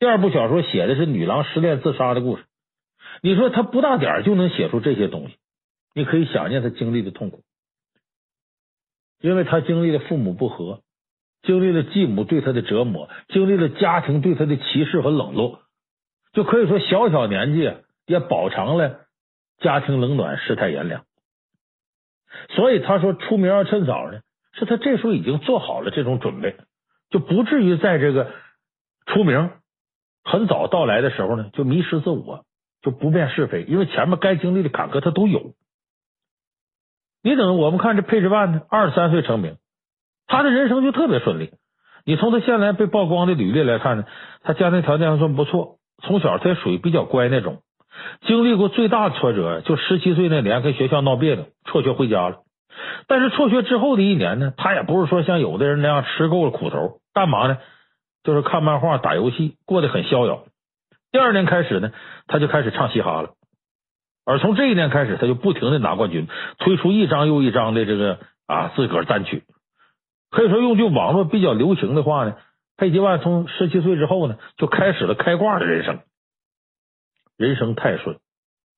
[0.00, 2.44] 第二部小说写的是女郎失恋自杀的故事。
[3.22, 5.36] 你说他不大点就能写出这些东西，
[5.94, 7.44] 你可以想象他经历的痛苦，
[9.20, 10.81] 因为他经历了父母不和，
[11.42, 15.60] 经历了继母对他的折磨，经历了家庭对他的歧视和冷落，
[16.32, 17.72] 就可以说小小年纪
[18.06, 19.00] 也饱尝了
[19.58, 21.04] 家庭冷暖、世态炎凉。
[22.50, 24.20] 所以他说出名要趁早呢，
[24.52, 26.56] 是他这时候已经做好了这种准备，
[27.10, 28.30] 就不至于在这个
[29.06, 29.50] 出名
[30.24, 32.44] 很早到来的时候呢，就迷失自我，
[32.80, 33.62] 就不辨是非。
[33.64, 35.54] 因为前面该经历的坎坷他都有。
[37.22, 39.56] 你等我们看这配置万呢，二十三岁成名，
[40.32, 41.50] 他的人生就特别顺利。
[42.06, 44.04] 你从他现在被曝光的履历来看呢，
[44.42, 47.58] 他家庭条件还算不错，从小他也属于比较乖那种。
[48.22, 52.38] 经历过最大的挫折，就十七岁那年跟学校闹别扭，辍学回家了。
[53.06, 57.58] 但是辍学之后的一年呢，他也不是说像有的人那样吃够了苦头，干嘛呢？
[58.24, 60.44] 就是看漫画、打游戏，过得很逍遥。
[61.12, 61.92] 第二年开始呢，
[62.26, 63.32] 他就开始唱嘻哈了。
[64.24, 66.26] 而从这一年开始，他就不停的拿冠军，
[66.58, 69.42] 推出一张又一张的这个啊自个儿单曲。
[70.32, 72.36] 可以说用句网络比较流行的话呢，
[72.78, 76.00] 佩吉万从十七岁之后呢，就开始了开挂的人生。
[77.36, 78.18] 人生太顺，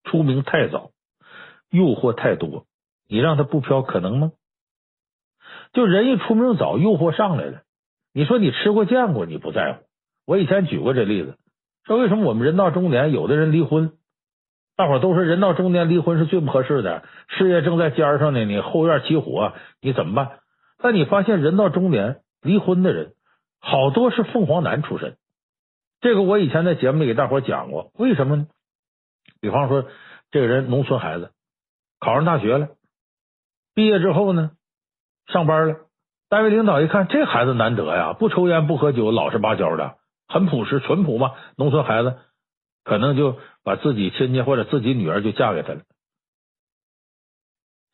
[0.02, 0.90] 出名太早，
[1.70, 2.66] 诱惑太多，
[3.08, 4.32] 你让他不飘可能吗？
[5.72, 7.62] 就人一出名早，诱惑上来了。
[8.12, 9.84] 你说你吃过见过，你不在乎。
[10.26, 11.36] 我以前举过这例子，
[11.84, 13.92] 说为什么我们人到中年，有的人离婚，
[14.76, 20.40] 大伙都说人到中年离婚是最不合适的，事业正在尖上呢，你后院起火，你怎么办？
[20.84, 23.14] 但你发现人到中年离婚的人，
[23.58, 25.16] 好多是凤凰男出身。
[26.02, 28.46] 这个我以前在节目里给大伙讲过，为什么呢？
[29.40, 29.86] 比方说，
[30.30, 31.30] 这个人农村孩子
[32.00, 32.68] 考上大学了，
[33.74, 34.50] 毕业之后呢，
[35.26, 35.76] 上班了，
[36.28, 39.96] 单位领导一看，这孩子难得呀，不抽烟不喝酒，老实巴交的，
[40.28, 41.32] 很朴实淳朴嘛。
[41.56, 42.18] 农村孩子
[42.84, 45.80] 可能就把自己亲戚或者自己女儿就嫁给他了。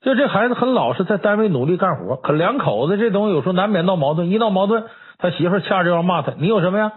[0.00, 4.86] 就这孩子很老实，在单位努力干活，可两口子这东西有时候难免闹矛盾，一闹矛盾，
[5.18, 6.92] 他媳妇掐着要骂他，你有什么呀？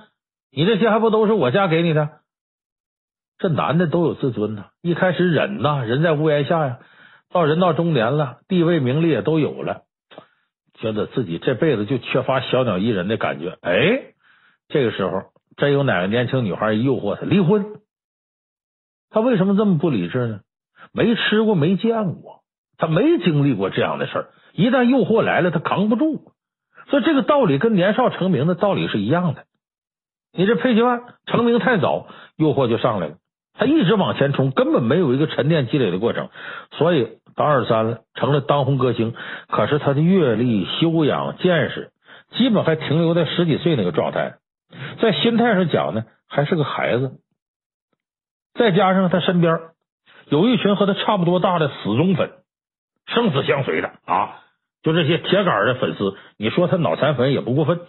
[0.52, 2.10] 你这些还不都是我家给你的？
[3.40, 6.80] 这男的都有自尊呐，一开始忍呐，人在屋檐下呀，
[7.30, 9.82] 到人到中年了，地位名利也都有了，
[10.76, 13.58] 觉得自己这辈子就缺乏小鸟依人的感觉。
[13.62, 14.14] 哎，
[14.70, 15.24] 这个时候
[15.58, 17.82] 真有哪个年轻女孩诱惑他离婚，
[19.10, 20.40] 他为什么这么不理智呢？
[20.94, 22.43] 没吃过，没见过，
[22.78, 26.32] 他没经历过这样的事儿，一旦诱惑来了，他扛不住。
[26.90, 29.46] 所以这个道理跟年少成名的道理是一样的。
[30.34, 33.16] 你这佩吉万成名太早，诱惑就上来了。
[33.56, 36.30] 他一直往前冲，根本没有一个沉淀积累的过程，
[36.72, 39.14] 所以到二三了，成了当红歌星。
[39.48, 41.92] 可是他的阅历、修养、见识，
[42.32, 44.38] 基本还停留在十几岁那个状态。
[45.00, 47.20] 在心态上讲呢，还是个孩子。
[48.56, 49.60] 再加上他身边
[50.30, 52.32] 有一群和他差不多大的死忠粉，
[53.08, 54.42] 生死相随的啊，
[54.82, 56.16] 就这些铁杆的粉丝。
[56.38, 57.82] 你说他脑残粉也不过分。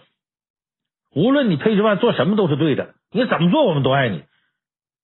[1.13, 4.23] 无论你佩吉万做什么都是对的，你怎么做我们都爱你。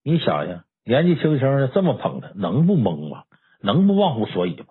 [0.03, 3.23] 你想想，年纪轻轻的这么捧他，能不懵吗？
[3.61, 4.65] 能不忘乎所以吗？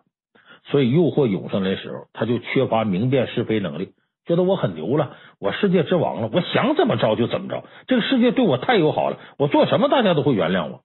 [0.64, 3.94] 所以诱惑涌上来的时候，他就缺乏明辨是非能力，
[4.26, 10.82] 觉得我很牛了，我世界之王了，我想怎么着就怎么着，这个世界对我太友好了，我做什么大家都会原谅我。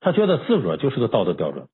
[0.00, 1.68] 他觉得自个儿就是个道德标准。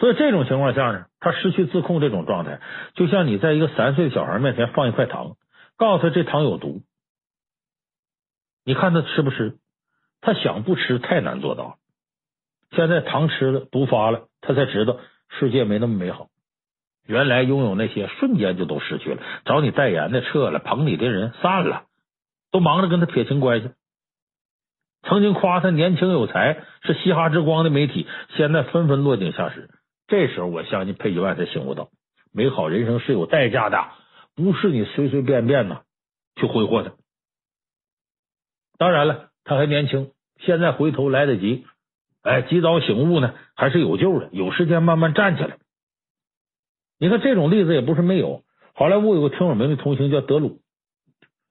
[0.00, 2.60] 所以这种情况下呢，他失去自控这种状态，
[2.94, 5.36] 就像你在一个三岁小孩面前放一块糖，
[5.76, 6.80] 告诉他这糖有毒，
[8.64, 9.58] 你看他吃不吃？
[10.22, 11.74] 他想不吃太难做到了。
[12.70, 14.96] 现在糖吃了，毒发了，他才知道
[15.28, 16.28] 世界没那么美好。
[17.06, 21.84] 原来拥有那些瞬间就都失去了，找你代言的撤了，捧你的人散了，
[22.50, 23.70] 都忙着跟他撇清关系。
[25.02, 29.68] 曾经夸他年轻有才，是嘻哈之光的媒体，现在纷纷落井下石。
[30.10, 31.88] 这时候，我相信佩吉万才醒悟到，
[32.32, 33.78] 美好人生是有代价的，
[34.34, 35.82] 不是你随随便便呐
[36.34, 36.94] 去挥霍的。
[38.76, 41.64] 当然了，他还年轻，现在回头来得及，
[42.22, 45.58] 哎，及早醒悟呢，还是有救的，有时间慢慢站起来。
[46.98, 48.42] 你看这种例子也不是没有，
[48.74, 50.60] 好莱坞有个挺有名的童星叫德鲁，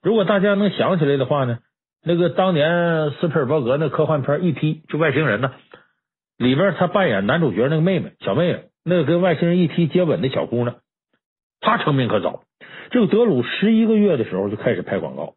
[0.01, 1.59] 如果大家能想起来的话呢，
[2.03, 5.53] 那个当年斯皮尔伯格那科幻片《E.T.》就外星人呢。
[6.39, 10.77] 里边他扮演男主角那个妹妹，小妹妹，那个跟外星人一踢接吻的小姑娘，
[11.59, 12.43] 她成名可早。
[12.91, 15.35] 这个德鲁十一个月的时候就开始拍广告，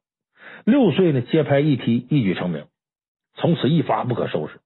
[0.64, 2.66] 六岁呢接拍一踢一举成名，
[3.34, 4.60] 从此一发不可收拾。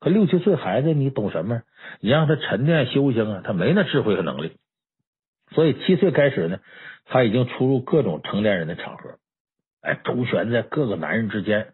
[0.00, 1.62] 可六七岁孩子你懂什么？
[2.00, 4.56] 你让他沉淀修行啊，他没那智慧和能力。
[5.52, 6.58] 所以七岁开始呢，
[7.04, 9.18] 他已经出入各种成年人的场合。
[9.80, 11.68] 哎，周旋在各个男人之间，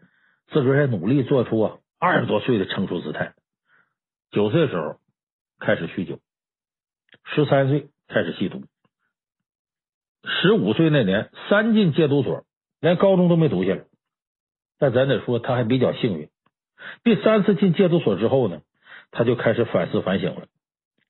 [0.52, 3.32] 自个儿也努力做出啊二十多岁的成熟姿态。
[4.35, 4.97] 九岁时候
[5.61, 6.18] 开始酗酒，
[7.24, 8.64] 十三岁开始吸毒，
[10.24, 12.45] 十五岁那年三进戒毒所，
[12.80, 13.85] 连高中都没读下来。
[14.76, 16.30] 但咱得说，他还比较幸运。
[17.05, 18.62] 第三次进戒毒所之后呢，
[19.12, 20.49] 他就开始反思反省了，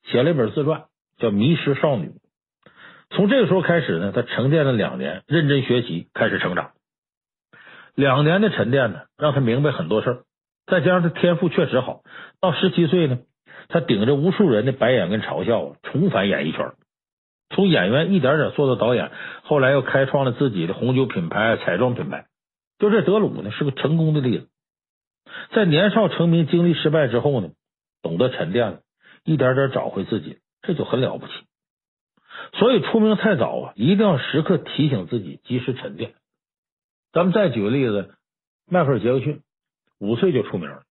[0.02, 0.84] 写了一本自传，
[1.16, 2.08] 叫《迷失少女》。
[3.08, 6.72] 从这个时候开始呢，他沉淀了两年，认真学习，开始成长。
[7.94, 10.24] 两年的沉淀呢，让他明白很多事儿。
[10.66, 12.02] 再加上他天赋确实好，
[12.40, 13.18] 到十七岁呢，
[13.68, 16.72] 他顶着无数人的白眼跟嘲笑，重返演艺圈，
[17.50, 19.10] 从演员一点点做到导演，
[19.42, 22.26] 后来又开创了自己的红酒品牌、彩妆品牌。
[22.78, 24.48] 就这德鲁呢，是个成功的例子。
[25.52, 27.50] 在年少成名、经历失败之后呢，
[28.02, 28.80] 懂得沉淀了，
[29.24, 31.32] 一点点找回自己，这就很了不起。
[32.54, 36.14] 所以出名太早啊，一定要时刻提醒自己及时沉淀。
[37.12, 38.14] 咱们再举个例子，
[38.68, 39.40] 迈克尔·杰克逊
[40.04, 40.82] 五岁就出名了，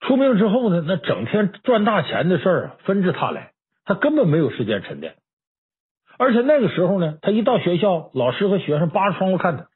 [0.00, 3.52] 出名之后呢，那整天赚大钱的事儿啊，纷至沓来，
[3.84, 5.14] 他根本没有时间沉淀。
[6.18, 9.68] 而且那个时候呢，他一到学校，老师和学生扒着窗户看他，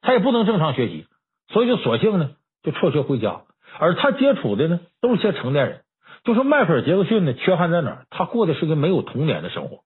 [0.00, 1.06] 他也不能正常学习，
[1.48, 2.30] 所以就索性呢。
[2.64, 3.42] 就辍学回家，
[3.78, 5.82] 而他接触的呢都是些成年人。
[6.24, 8.02] 就说迈克尔·杰克逊呢，缺憾在哪？
[8.10, 9.84] 他过的是个没有童年的生活。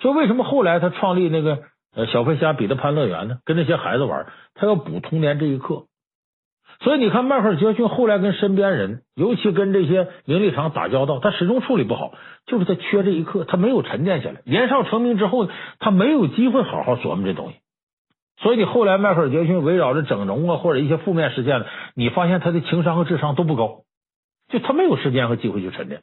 [0.00, 1.62] 所以为什么后来他创立那个
[1.94, 3.38] 呃小飞侠彼得潘乐园呢？
[3.46, 5.86] 跟那些孩子玩，他要补童年这一课。
[6.82, 12.12] 所以你看，迈克尔·杰克逊后来跟身边人，尤其跟这些名利场打交道，他始终处理不好，
[12.46, 14.42] 就是他缺这一刻，他没有沉淀下来。
[14.44, 17.56] 年少成名之后，他没有机会好好琢磨这东西。
[18.42, 21.64] 所以你后来迈克尔·杰克逊围绕着整容啊，或者一些负面事件，
[21.94, 23.82] 你发现他的情商和智商都不高，
[24.48, 26.00] 就他没有时间和机会去沉淀。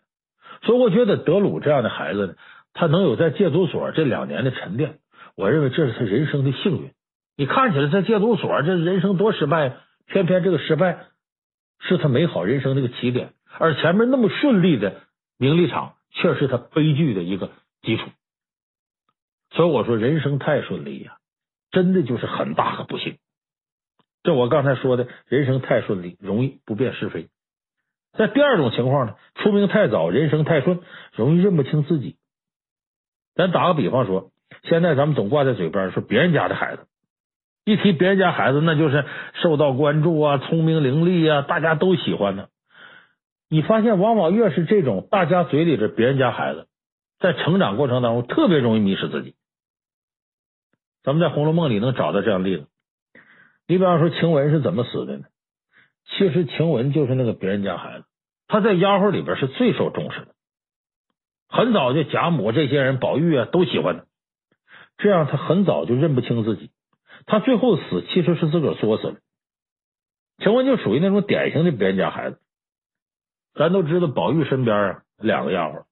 [0.62, 2.34] 所以我觉得德鲁这样的孩子呢，
[2.74, 5.00] 他能有在戒毒所这两年的沉淀，
[5.36, 6.92] 我认为这是他人生的幸运。
[7.36, 9.74] 你看起来在戒毒所这人生多失败，
[10.10, 11.06] 偏偏这个失败
[11.80, 15.02] 是他美好人生的一个起点，而前面那么顺利的
[15.38, 17.52] 名利场却是他悲剧的一个
[17.82, 18.04] 基础。
[19.52, 21.16] 所以我说人生太顺利呀。
[21.72, 23.20] 真的就是很大的不幸。
[24.24, 27.28] 这我刚才说的人生太顺利，容易不辨是非。
[28.18, 30.80] 那第二种情况呢，出名太早，人生太顺，
[31.14, 32.18] 容易认不清自己。
[33.36, 34.32] 咱打个比方说，
[34.64, 36.88] 现在咱们总挂在嘴边说别人家的孩子，
[37.70, 39.06] 一提别人家孩子，那就是
[39.44, 42.48] 受到关注啊，聪明伶俐啊，大家都喜欢呢。
[43.48, 46.68] 你发现，往往越是这种大家嘴里的别人家孩子，
[47.20, 49.36] 在成长过程当中特别容易迷失自己。
[51.04, 52.66] 咱们在《红楼梦》里能找到这样例子。
[53.68, 55.26] 你比方说，晴雯是怎么死的呢？
[56.06, 58.06] 其实晴雯就是那个别人家孩子，
[58.48, 60.34] 她在丫鬟里边是最受重视的。
[61.48, 64.06] 很早就贾母这些人，宝玉啊都喜欢她，
[64.98, 66.72] 这样她很早就认不清自己。
[67.26, 69.16] 她最后死其实是自个儿作死了。
[70.38, 72.40] 晴雯就属于那种典型的别人家孩子。
[73.54, 75.84] 咱都知道，宝玉身边啊两个丫鬟，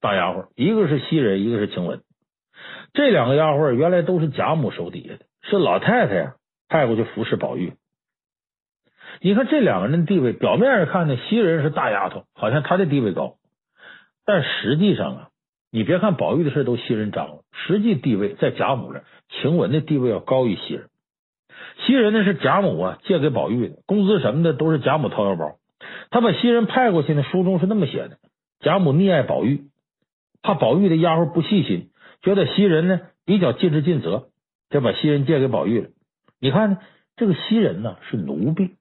[0.00, 2.02] 大丫鬟，一个是袭人，一个是晴雯。
[2.92, 6.34] 这两个丫鬟原来都是贾母手底下的，是老太太呀
[6.68, 7.74] 派过去服侍宝玉。
[9.20, 13.38] 你看这两个人的地位，表面上看呢，袭人是大丫头，好像她的地位高，
[14.24, 15.28] 但实际上啊，
[15.70, 20.88] 你别看宝玉的事都袭人掌握，实际地位在贾母这，晴雯的地位要高于袭人。
[21.84, 25.56] 袭人呢是贾母啊借给宝玉的，工资什么的都是贾母掏腰包。
[26.10, 28.18] 他把袭人派过去呢，书中是那么写的：
[28.60, 29.64] 贾母溺爱宝玉，
[30.42, 31.90] 怕宝玉的丫鬟不细心。
[32.22, 34.28] 觉得袭人呢比较尽职尽责，
[34.70, 35.88] 就把袭人借给宝玉了。
[36.40, 36.78] 你看呢，
[37.16, 38.76] 这个袭人呢是奴婢，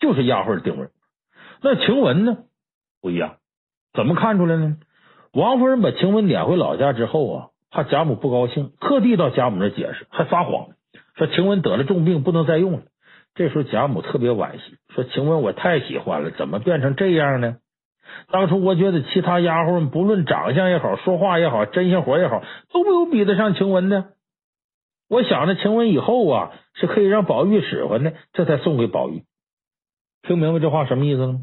[0.00, 0.88] 就是丫鬟的定位。
[1.60, 2.38] 那晴雯呢
[3.02, 3.36] 不一样，
[3.92, 4.76] 怎么看出来呢？
[5.32, 10.70] 王夫人把晴雯撵回老家之后啊，怕贾母不高兴，特地到贾母那解释，还撒谎
[11.14, 12.82] 说晴雯得了重病，不能再用了。
[13.34, 17.58] 这时候贾母特别惋惜，说晴雯我太喜欢了，怎么变成这样呢？
[18.32, 24.14] 当初我觉得其他丫鬟不论长相也好，说话也好，针线活也好，都没有比得上晴雯的。
[25.08, 29.22] 我想着晴雯以后啊是可以让宝玉使唤的，这才送给宝玉。
[30.22, 31.40] 听明白这话什么意思了吗？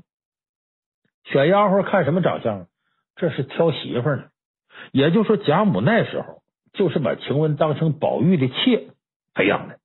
[1.23, 2.67] 选丫鬟看什么长相？
[3.17, 4.25] 这是挑媳妇呢。
[4.91, 6.41] 也就是说，贾母那时候
[6.73, 8.89] 就是把晴雯当成宝玉的妾
[9.33, 9.79] 培养的，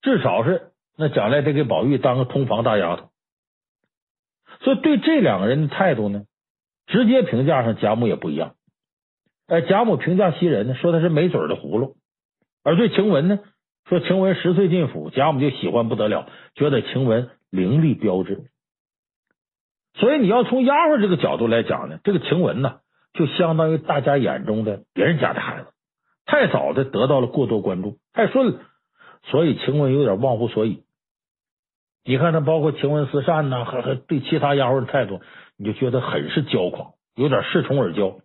[0.00, 3.10] 至少是那将来得给宝玉当个通房大丫头。
[4.60, 6.24] 所以对这两个人的态度呢，
[6.86, 8.54] 直接评价上贾母也不一样。
[9.46, 11.96] 哎，贾母评价袭人呢，说她是没嘴的葫芦；
[12.62, 13.40] 而对晴雯呢，
[13.88, 18.50] 说晴雯十岁进府，贾母就喜欢不得了，觉得晴雯伶俐标致。
[19.94, 22.80] 所以你要从丫鬟这个角度来讲呢，这个晴雯呢，
[23.12, 25.68] 就相当于大家眼中的别人家的孩子，
[26.26, 28.60] 太早的得到了过多关注，太顺了，
[29.24, 30.82] 所以晴雯有点忘乎所以。
[32.04, 35.20] 你看他包括晴雯四扇呐，和和对其他丫鬟的态度，
[35.56, 38.18] 你就觉得很是骄狂，有点恃宠而骄。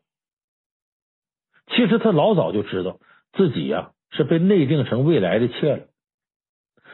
[1.67, 2.97] 其实他老早就知道
[3.33, 5.83] 自己呀、是被内定成未来的妾了。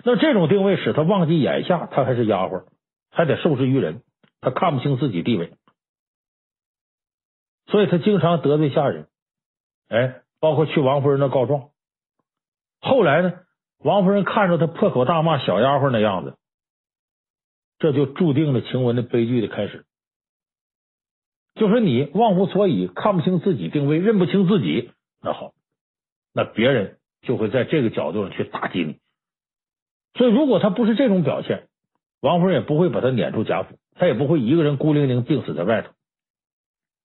[0.03, 2.65] 那这种定位使他忘记眼下他还是丫鬟，
[3.09, 4.01] 还得受制于人，
[4.41, 5.53] 他看不清自己地位，
[7.67, 9.07] 所以他经常得罪下人。
[9.87, 11.69] 哎，包括去王夫人那告状。
[12.79, 13.33] 后来呢，
[13.79, 16.37] 王夫人看着他破口大骂小丫鬟的样子。
[17.77, 19.85] 这就注定了晴雯的悲剧的开始。
[21.55, 25.53] 就说你忘乎所以，看不清自己定位，认不清自己，那好，
[26.33, 28.99] 那别人就会在这个角度上去打击你。
[30.13, 31.67] 所以，如果他不是这种表现，
[32.25, 35.91] 王夫人也不会把他撵出贾府，他也不会一个人孤零零病死在外头。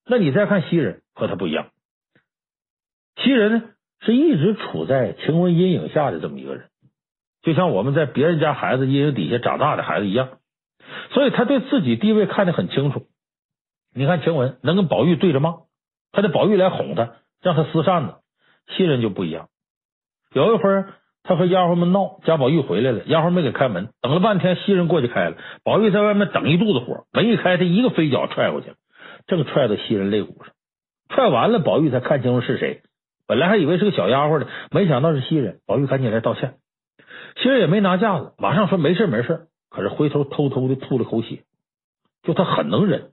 [0.06, 1.68] 那你再看袭人，和他不一样。
[3.16, 3.62] 袭人呢，
[4.00, 6.70] 是一直处在晴雯阴影下的这么一个人，
[7.42, 10.38] 就像我们在别人家孩子阴影底下长大的孩子一样。
[11.12, 13.06] 所以他对自己地位看得很清楚。
[13.94, 15.58] 你看晴雯能跟宝玉对着骂，
[16.12, 18.14] 他得宝玉来哄他，让他撕扇子。
[18.68, 19.50] 袭人就不一样。
[20.32, 20.84] 有一回，
[21.22, 25.36] 他和丫鬟们闹，贾宝玉回来了，丫鬟没给开门，等了半天，袭人过去开了。
[25.62, 28.76] 宝玉在外面等一肚子火，门一开，他一个飞脚踹过去了，
[29.26, 30.52] 正踹到袭人肋骨上。
[31.08, 32.82] 踹完了，宝玉才看清楚是谁。
[33.26, 35.60] 本来还以为是个小丫鬟呢，没想到是袭人。
[35.66, 36.54] 宝玉赶紧来道歉，
[37.36, 39.46] 袭人也没拿架子，马上说没事没事。
[39.68, 41.44] 可是回头偷偷的吐了口血，
[42.24, 43.12] 就他很能忍。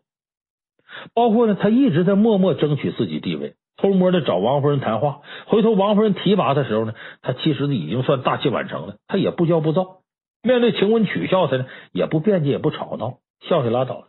[1.13, 5.21] 包括呢，他一直在默默争取自己地位，偷摸的找王夫人谈话。
[5.45, 8.97] 回头王夫人提拔的时候呢，他其实已经算大器晚成了。
[9.07, 10.01] 他也不骄不躁，
[10.43, 14.07] 面对晴雯取笑他呢，也不辩解，也不吵闹，笑笑拉倒了。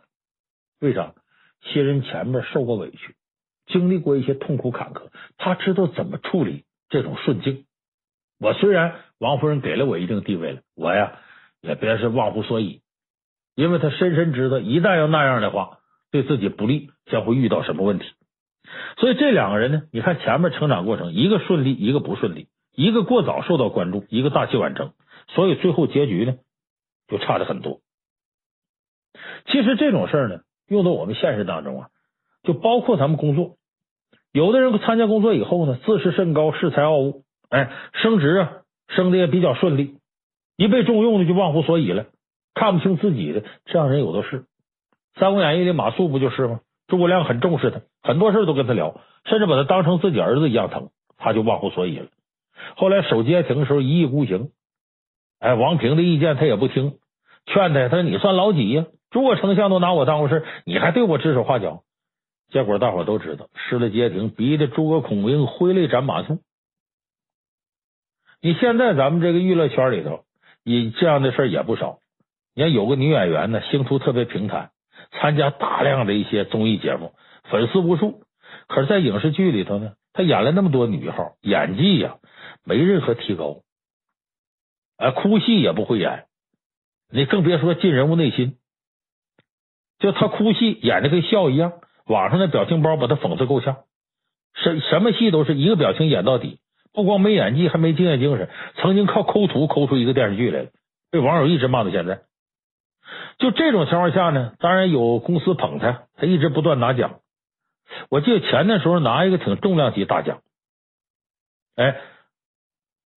[0.81, 1.13] 为啥？
[1.61, 3.15] 新人前面受过委屈，
[3.67, 7.65] 经历过一些痛苦坎坷，他知道怎么处理这种顺境。
[8.39, 11.19] 我虽然王夫人给了我一定地位了，我呀。
[11.61, 12.79] 也别是忘乎所以，
[13.53, 18.05] 因为他深深知道，一旦要那样的话，对自己不利，将会遇到什么问题。
[18.97, 24.93] 所以这两个人呢，你看前面成长过程，一个顺利，一个不顺利，一个过早受到关注，一个大器晚成，
[25.29, 26.35] 所以最后结局呢，
[27.07, 27.81] 就差的很多。
[29.47, 31.89] 其实这种事儿呢，用到我们现实当中啊，
[32.43, 33.55] 就包括咱们工作，
[34.31, 38.51] 有的人参加工作以后呢，自视甚高，恃才傲物，哎，升职啊，
[38.89, 39.97] 升的也比较顺利。
[40.57, 42.07] 一被重用的就忘乎所以了，
[42.53, 44.41] 看不清自己的这样人有的是。
[45.19, 46.59] 《三国演义》里马谡不就是吗？
[46.89, 52.07] 诸葛亮很重视他，很多事都跟他聊，甚至把他当成自己儿子一样疼，他就忘乎所以了。
[52.75, 54.51] 后来守街亭的时候一意孤行，
[55.39, 56.97] 哎，王平的意见他也不听，
[57.45, 58.85] 劝他，他说你算老几呀？
[59.09, 61.83] 诸葛丞相都拿我当回事，你还对我指手画脚。
[62.49, 66.39] 结果大伙都知道，失了街亭，逼得诸葛孔明挥泪斩马谡。
[68.41, 70.25] 你现在咱们这个娱乐圈里头。
[70.65, 71.99] 你这样的事儿也不少。
[72.53, 74.71] 你看有个女演员呢，星途特别平坦，
[75.11, 77.13] 参加大量的一些综艺节目，
[77.49, 78.23] 粉丝无数。
[78.67, 82.17] 可是，在影视剧里头呢，她演了那么多女一号，演技呀
[82.63, 83.61] 没任何提高，
[84.97, 86.25] 哎，哭戏也不会演。
[87.11, 88.57] 你更别说进人物内心，
[89.99, 91.73] 就她哭戏演的跟笑一样，
[92.05, 93.77] 网上的表情包把她讽刺够呛，
[94.53, 96.59] 什什么戏都是一个表情演到底。
[96.91, 98.49] 不光没演技，还没敬业精神。
[98.77, 100.69] 曾经靠抠图抠出一个电视剧来了，
[101.11, 102.21] 被网友一直骂到现在。
[103.39, 107.19] 就这种情况下呢，当然有公司捧他，他一直不断拿奖。
[108.09, 110.41] 我记得前那时候拿一个挺重量级大奖，
[111.75, 111.95] 哎，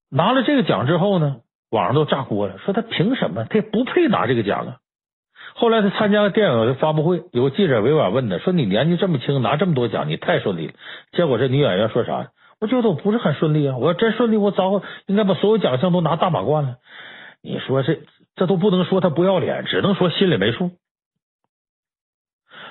[0.09, 3.45] 拿了这个奖之后呢，网上都炸锅了，说他凭什么？
[3.45, 4.77] 他也不配拿这个奖啊！
[5.55, 10.75] 后来他参加了电影的发布会，有个记者委婉问他，说你年纪这么轻，拿这么多奖，你太顺利了。
[11.13, 12.31] 结果这女演员说啥？
[12.61, 13.77] 我觉得我不是很顺利啊！
[13.77, 16.77] 我要真顺利，我早应该把所有奖项都拿大满贯了。
[17.43, 17.99] 你说这
[18.35, 20.71] 这都不能说他不要脸，只能说心里没数。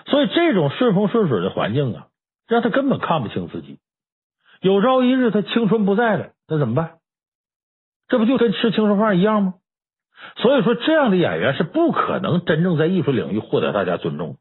[0.06, 2.08] 所以这种顺风顺水的环境啊，
[2.48, 3.80] 让他根本看不清自己。
[4.62, 7.00] 有朝一日他青春不在了，那怎么办？
[8.08, 9.54] 这不就跟吃青春饭一样吗？
[10.38, 14.38] 所以说，这样的演员是不可能真正在艺术领域获得大家尊重。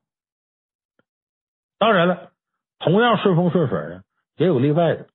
[1.78, 2.32] 当然了，
[2.78, 4.02] 同样顺风顺水呢，
[4.36, 5.06] 也有例外的。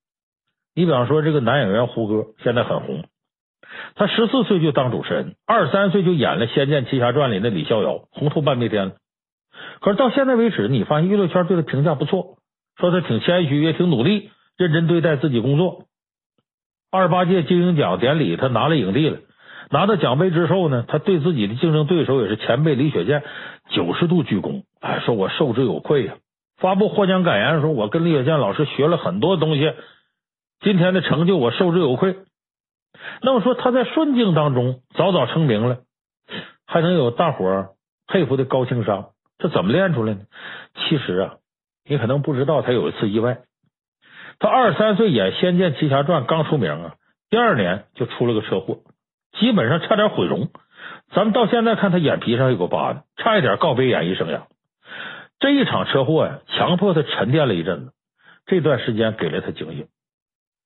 [0.73, 3.07] 你比方说，这个男演员胡歌现在很红，
[3.95, 8.93] 他十四岁就当主持人，二十三岁就演了《仙剑奇侠传》里的李逍遥，红透半边天。
[9.79, 12.37] 可是到现在为止，你发现娱乐圈对他评价不错，
[12.77, 15.85] 说他挺谦虚，也挺努力，认真对待自己工作。
[16.91, 19.19] 二十八届金鹰奖典礼，他拿了影帝了，
[19.69, 23.23] 拿到奖杯之后呢，他对自己的竞争对手也是前辈李雪健
[23.71, 26.15] 九十度鞠躬，哎，说我受之有愧呀。
[26.57, 29.73] 发布获奖感言的时候，我跟李雪健老师学了很多东西。
[30.61, 32.15] 今天的成就，我受之有愧。
[33.21, 35.79] 那么说他在顺境当中早早成名了，
[36.65, 37.69] 还能有大伙儿
[38.07, 40.21] 佩服的高情商，这怎么练出来呢？
[40.75, 41.35] 其实啊，
[41.87, 43.39] 你可能不知道，他有一次意外。
[44.39, 46.95] 他二十三岁演《仙剑奇侠传》刚出名啊，
[47.29, 48.79] 第二年就出了个车祸，
[49.39, 50.49] 基本上差点毁容。
[51.13, 54.41] 咱们到现在看他眼皮上有个疤呢，差一点告别演艺生涯。
[55.39, 57.91] 这一场车祸呀，强迫他沉淀了一阵子。
[58.45, 59.87] 这段时间给了他警醒，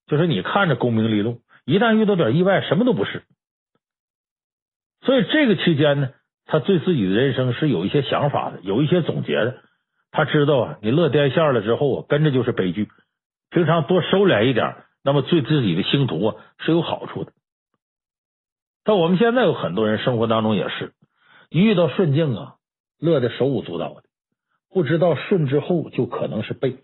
[0.07, 1.39] 就是你看着功名利禄，
[1.69, 3.21] 一旦遇到点意外，什么都不是。
[5.01, 6.09] 所以这个期间呢，
[6.45, 9.61] 他对自己的人生是有一些想法的，有一些总结的。
[10.09, 12.89] 他知道啊，你乐颠线了之后啊，跟着就是悲剧。
[13.51, 17.33] 平常多收敛一点，那么对自己的星途啊是有好处的。
[18.83, 20.93] 但我们现在有很多人生活当中也是，
[21.49, 22.55] 一遇到顺境啊，
[22.99, 24.03] 乐得手舞足蹈的，
[24.71, 26.77] 不知道顺之后就可能是背。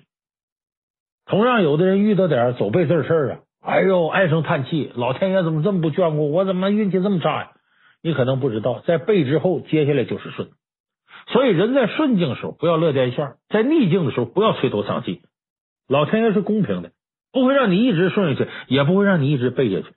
[1.25, 6.45] 同样，有的人遇到点走背字事儿啊，哎呦，唉声叹气，老天爷怎么这么不眷顾我？
[6.45, 7.51] 怎么运气这么差呀？
[8.03, 10.49] 你可能不知道，在背之后，接下来就是顺。
[11.27, 15.23] 所以，人在顺境的时候不要乐颠线，在逆境的时候不要垂头丧气。
[15.87, 16.91] 老天爷是公平的，
[17.31, 19.95] 不会让你一直顺下去，也不会让你一直背下去。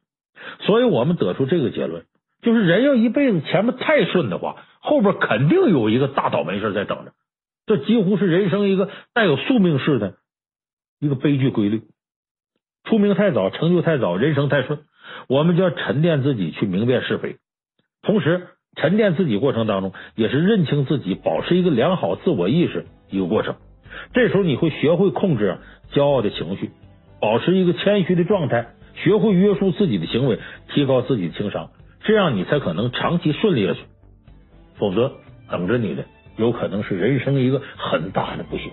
[0.61, 2.07] 所以我们得出这个结论，
[2.41, 7.13] 就是人要一辈子前面太顺的话，后边肯定有一个大倒霉事在等着。
[7.67, 10.15] 这几乎是人生一个带有宿命式的
[10.99, 11.83] 一个悲剧规律。
[12.85, 14.81] 出名太早，成就太早，人生太顺，
[15.29, 17.37] 我们就要沉淀自己去明辨是非。
[18.03, 23.57] 同时，沉淀自己过程当中，也是认清自己，保持一个良好自我意识一个过程。
[24.15, 25.59] 这时候你会学会控制
[25.93, 26.71] 骄傲的情绪，
[27.21, 30.39] 保持一个谦虚的状态，学会约束自己的行为，
[30.73, 31.71] 提高自己的情商，
[32.05, 33.81] 这样你才可能长期顺利下去。
[34.77, 35.13] 否则，
[35.51, 36.05] 等着你的
[36.37, 38.71] 有可能是人生一个很大的不幸。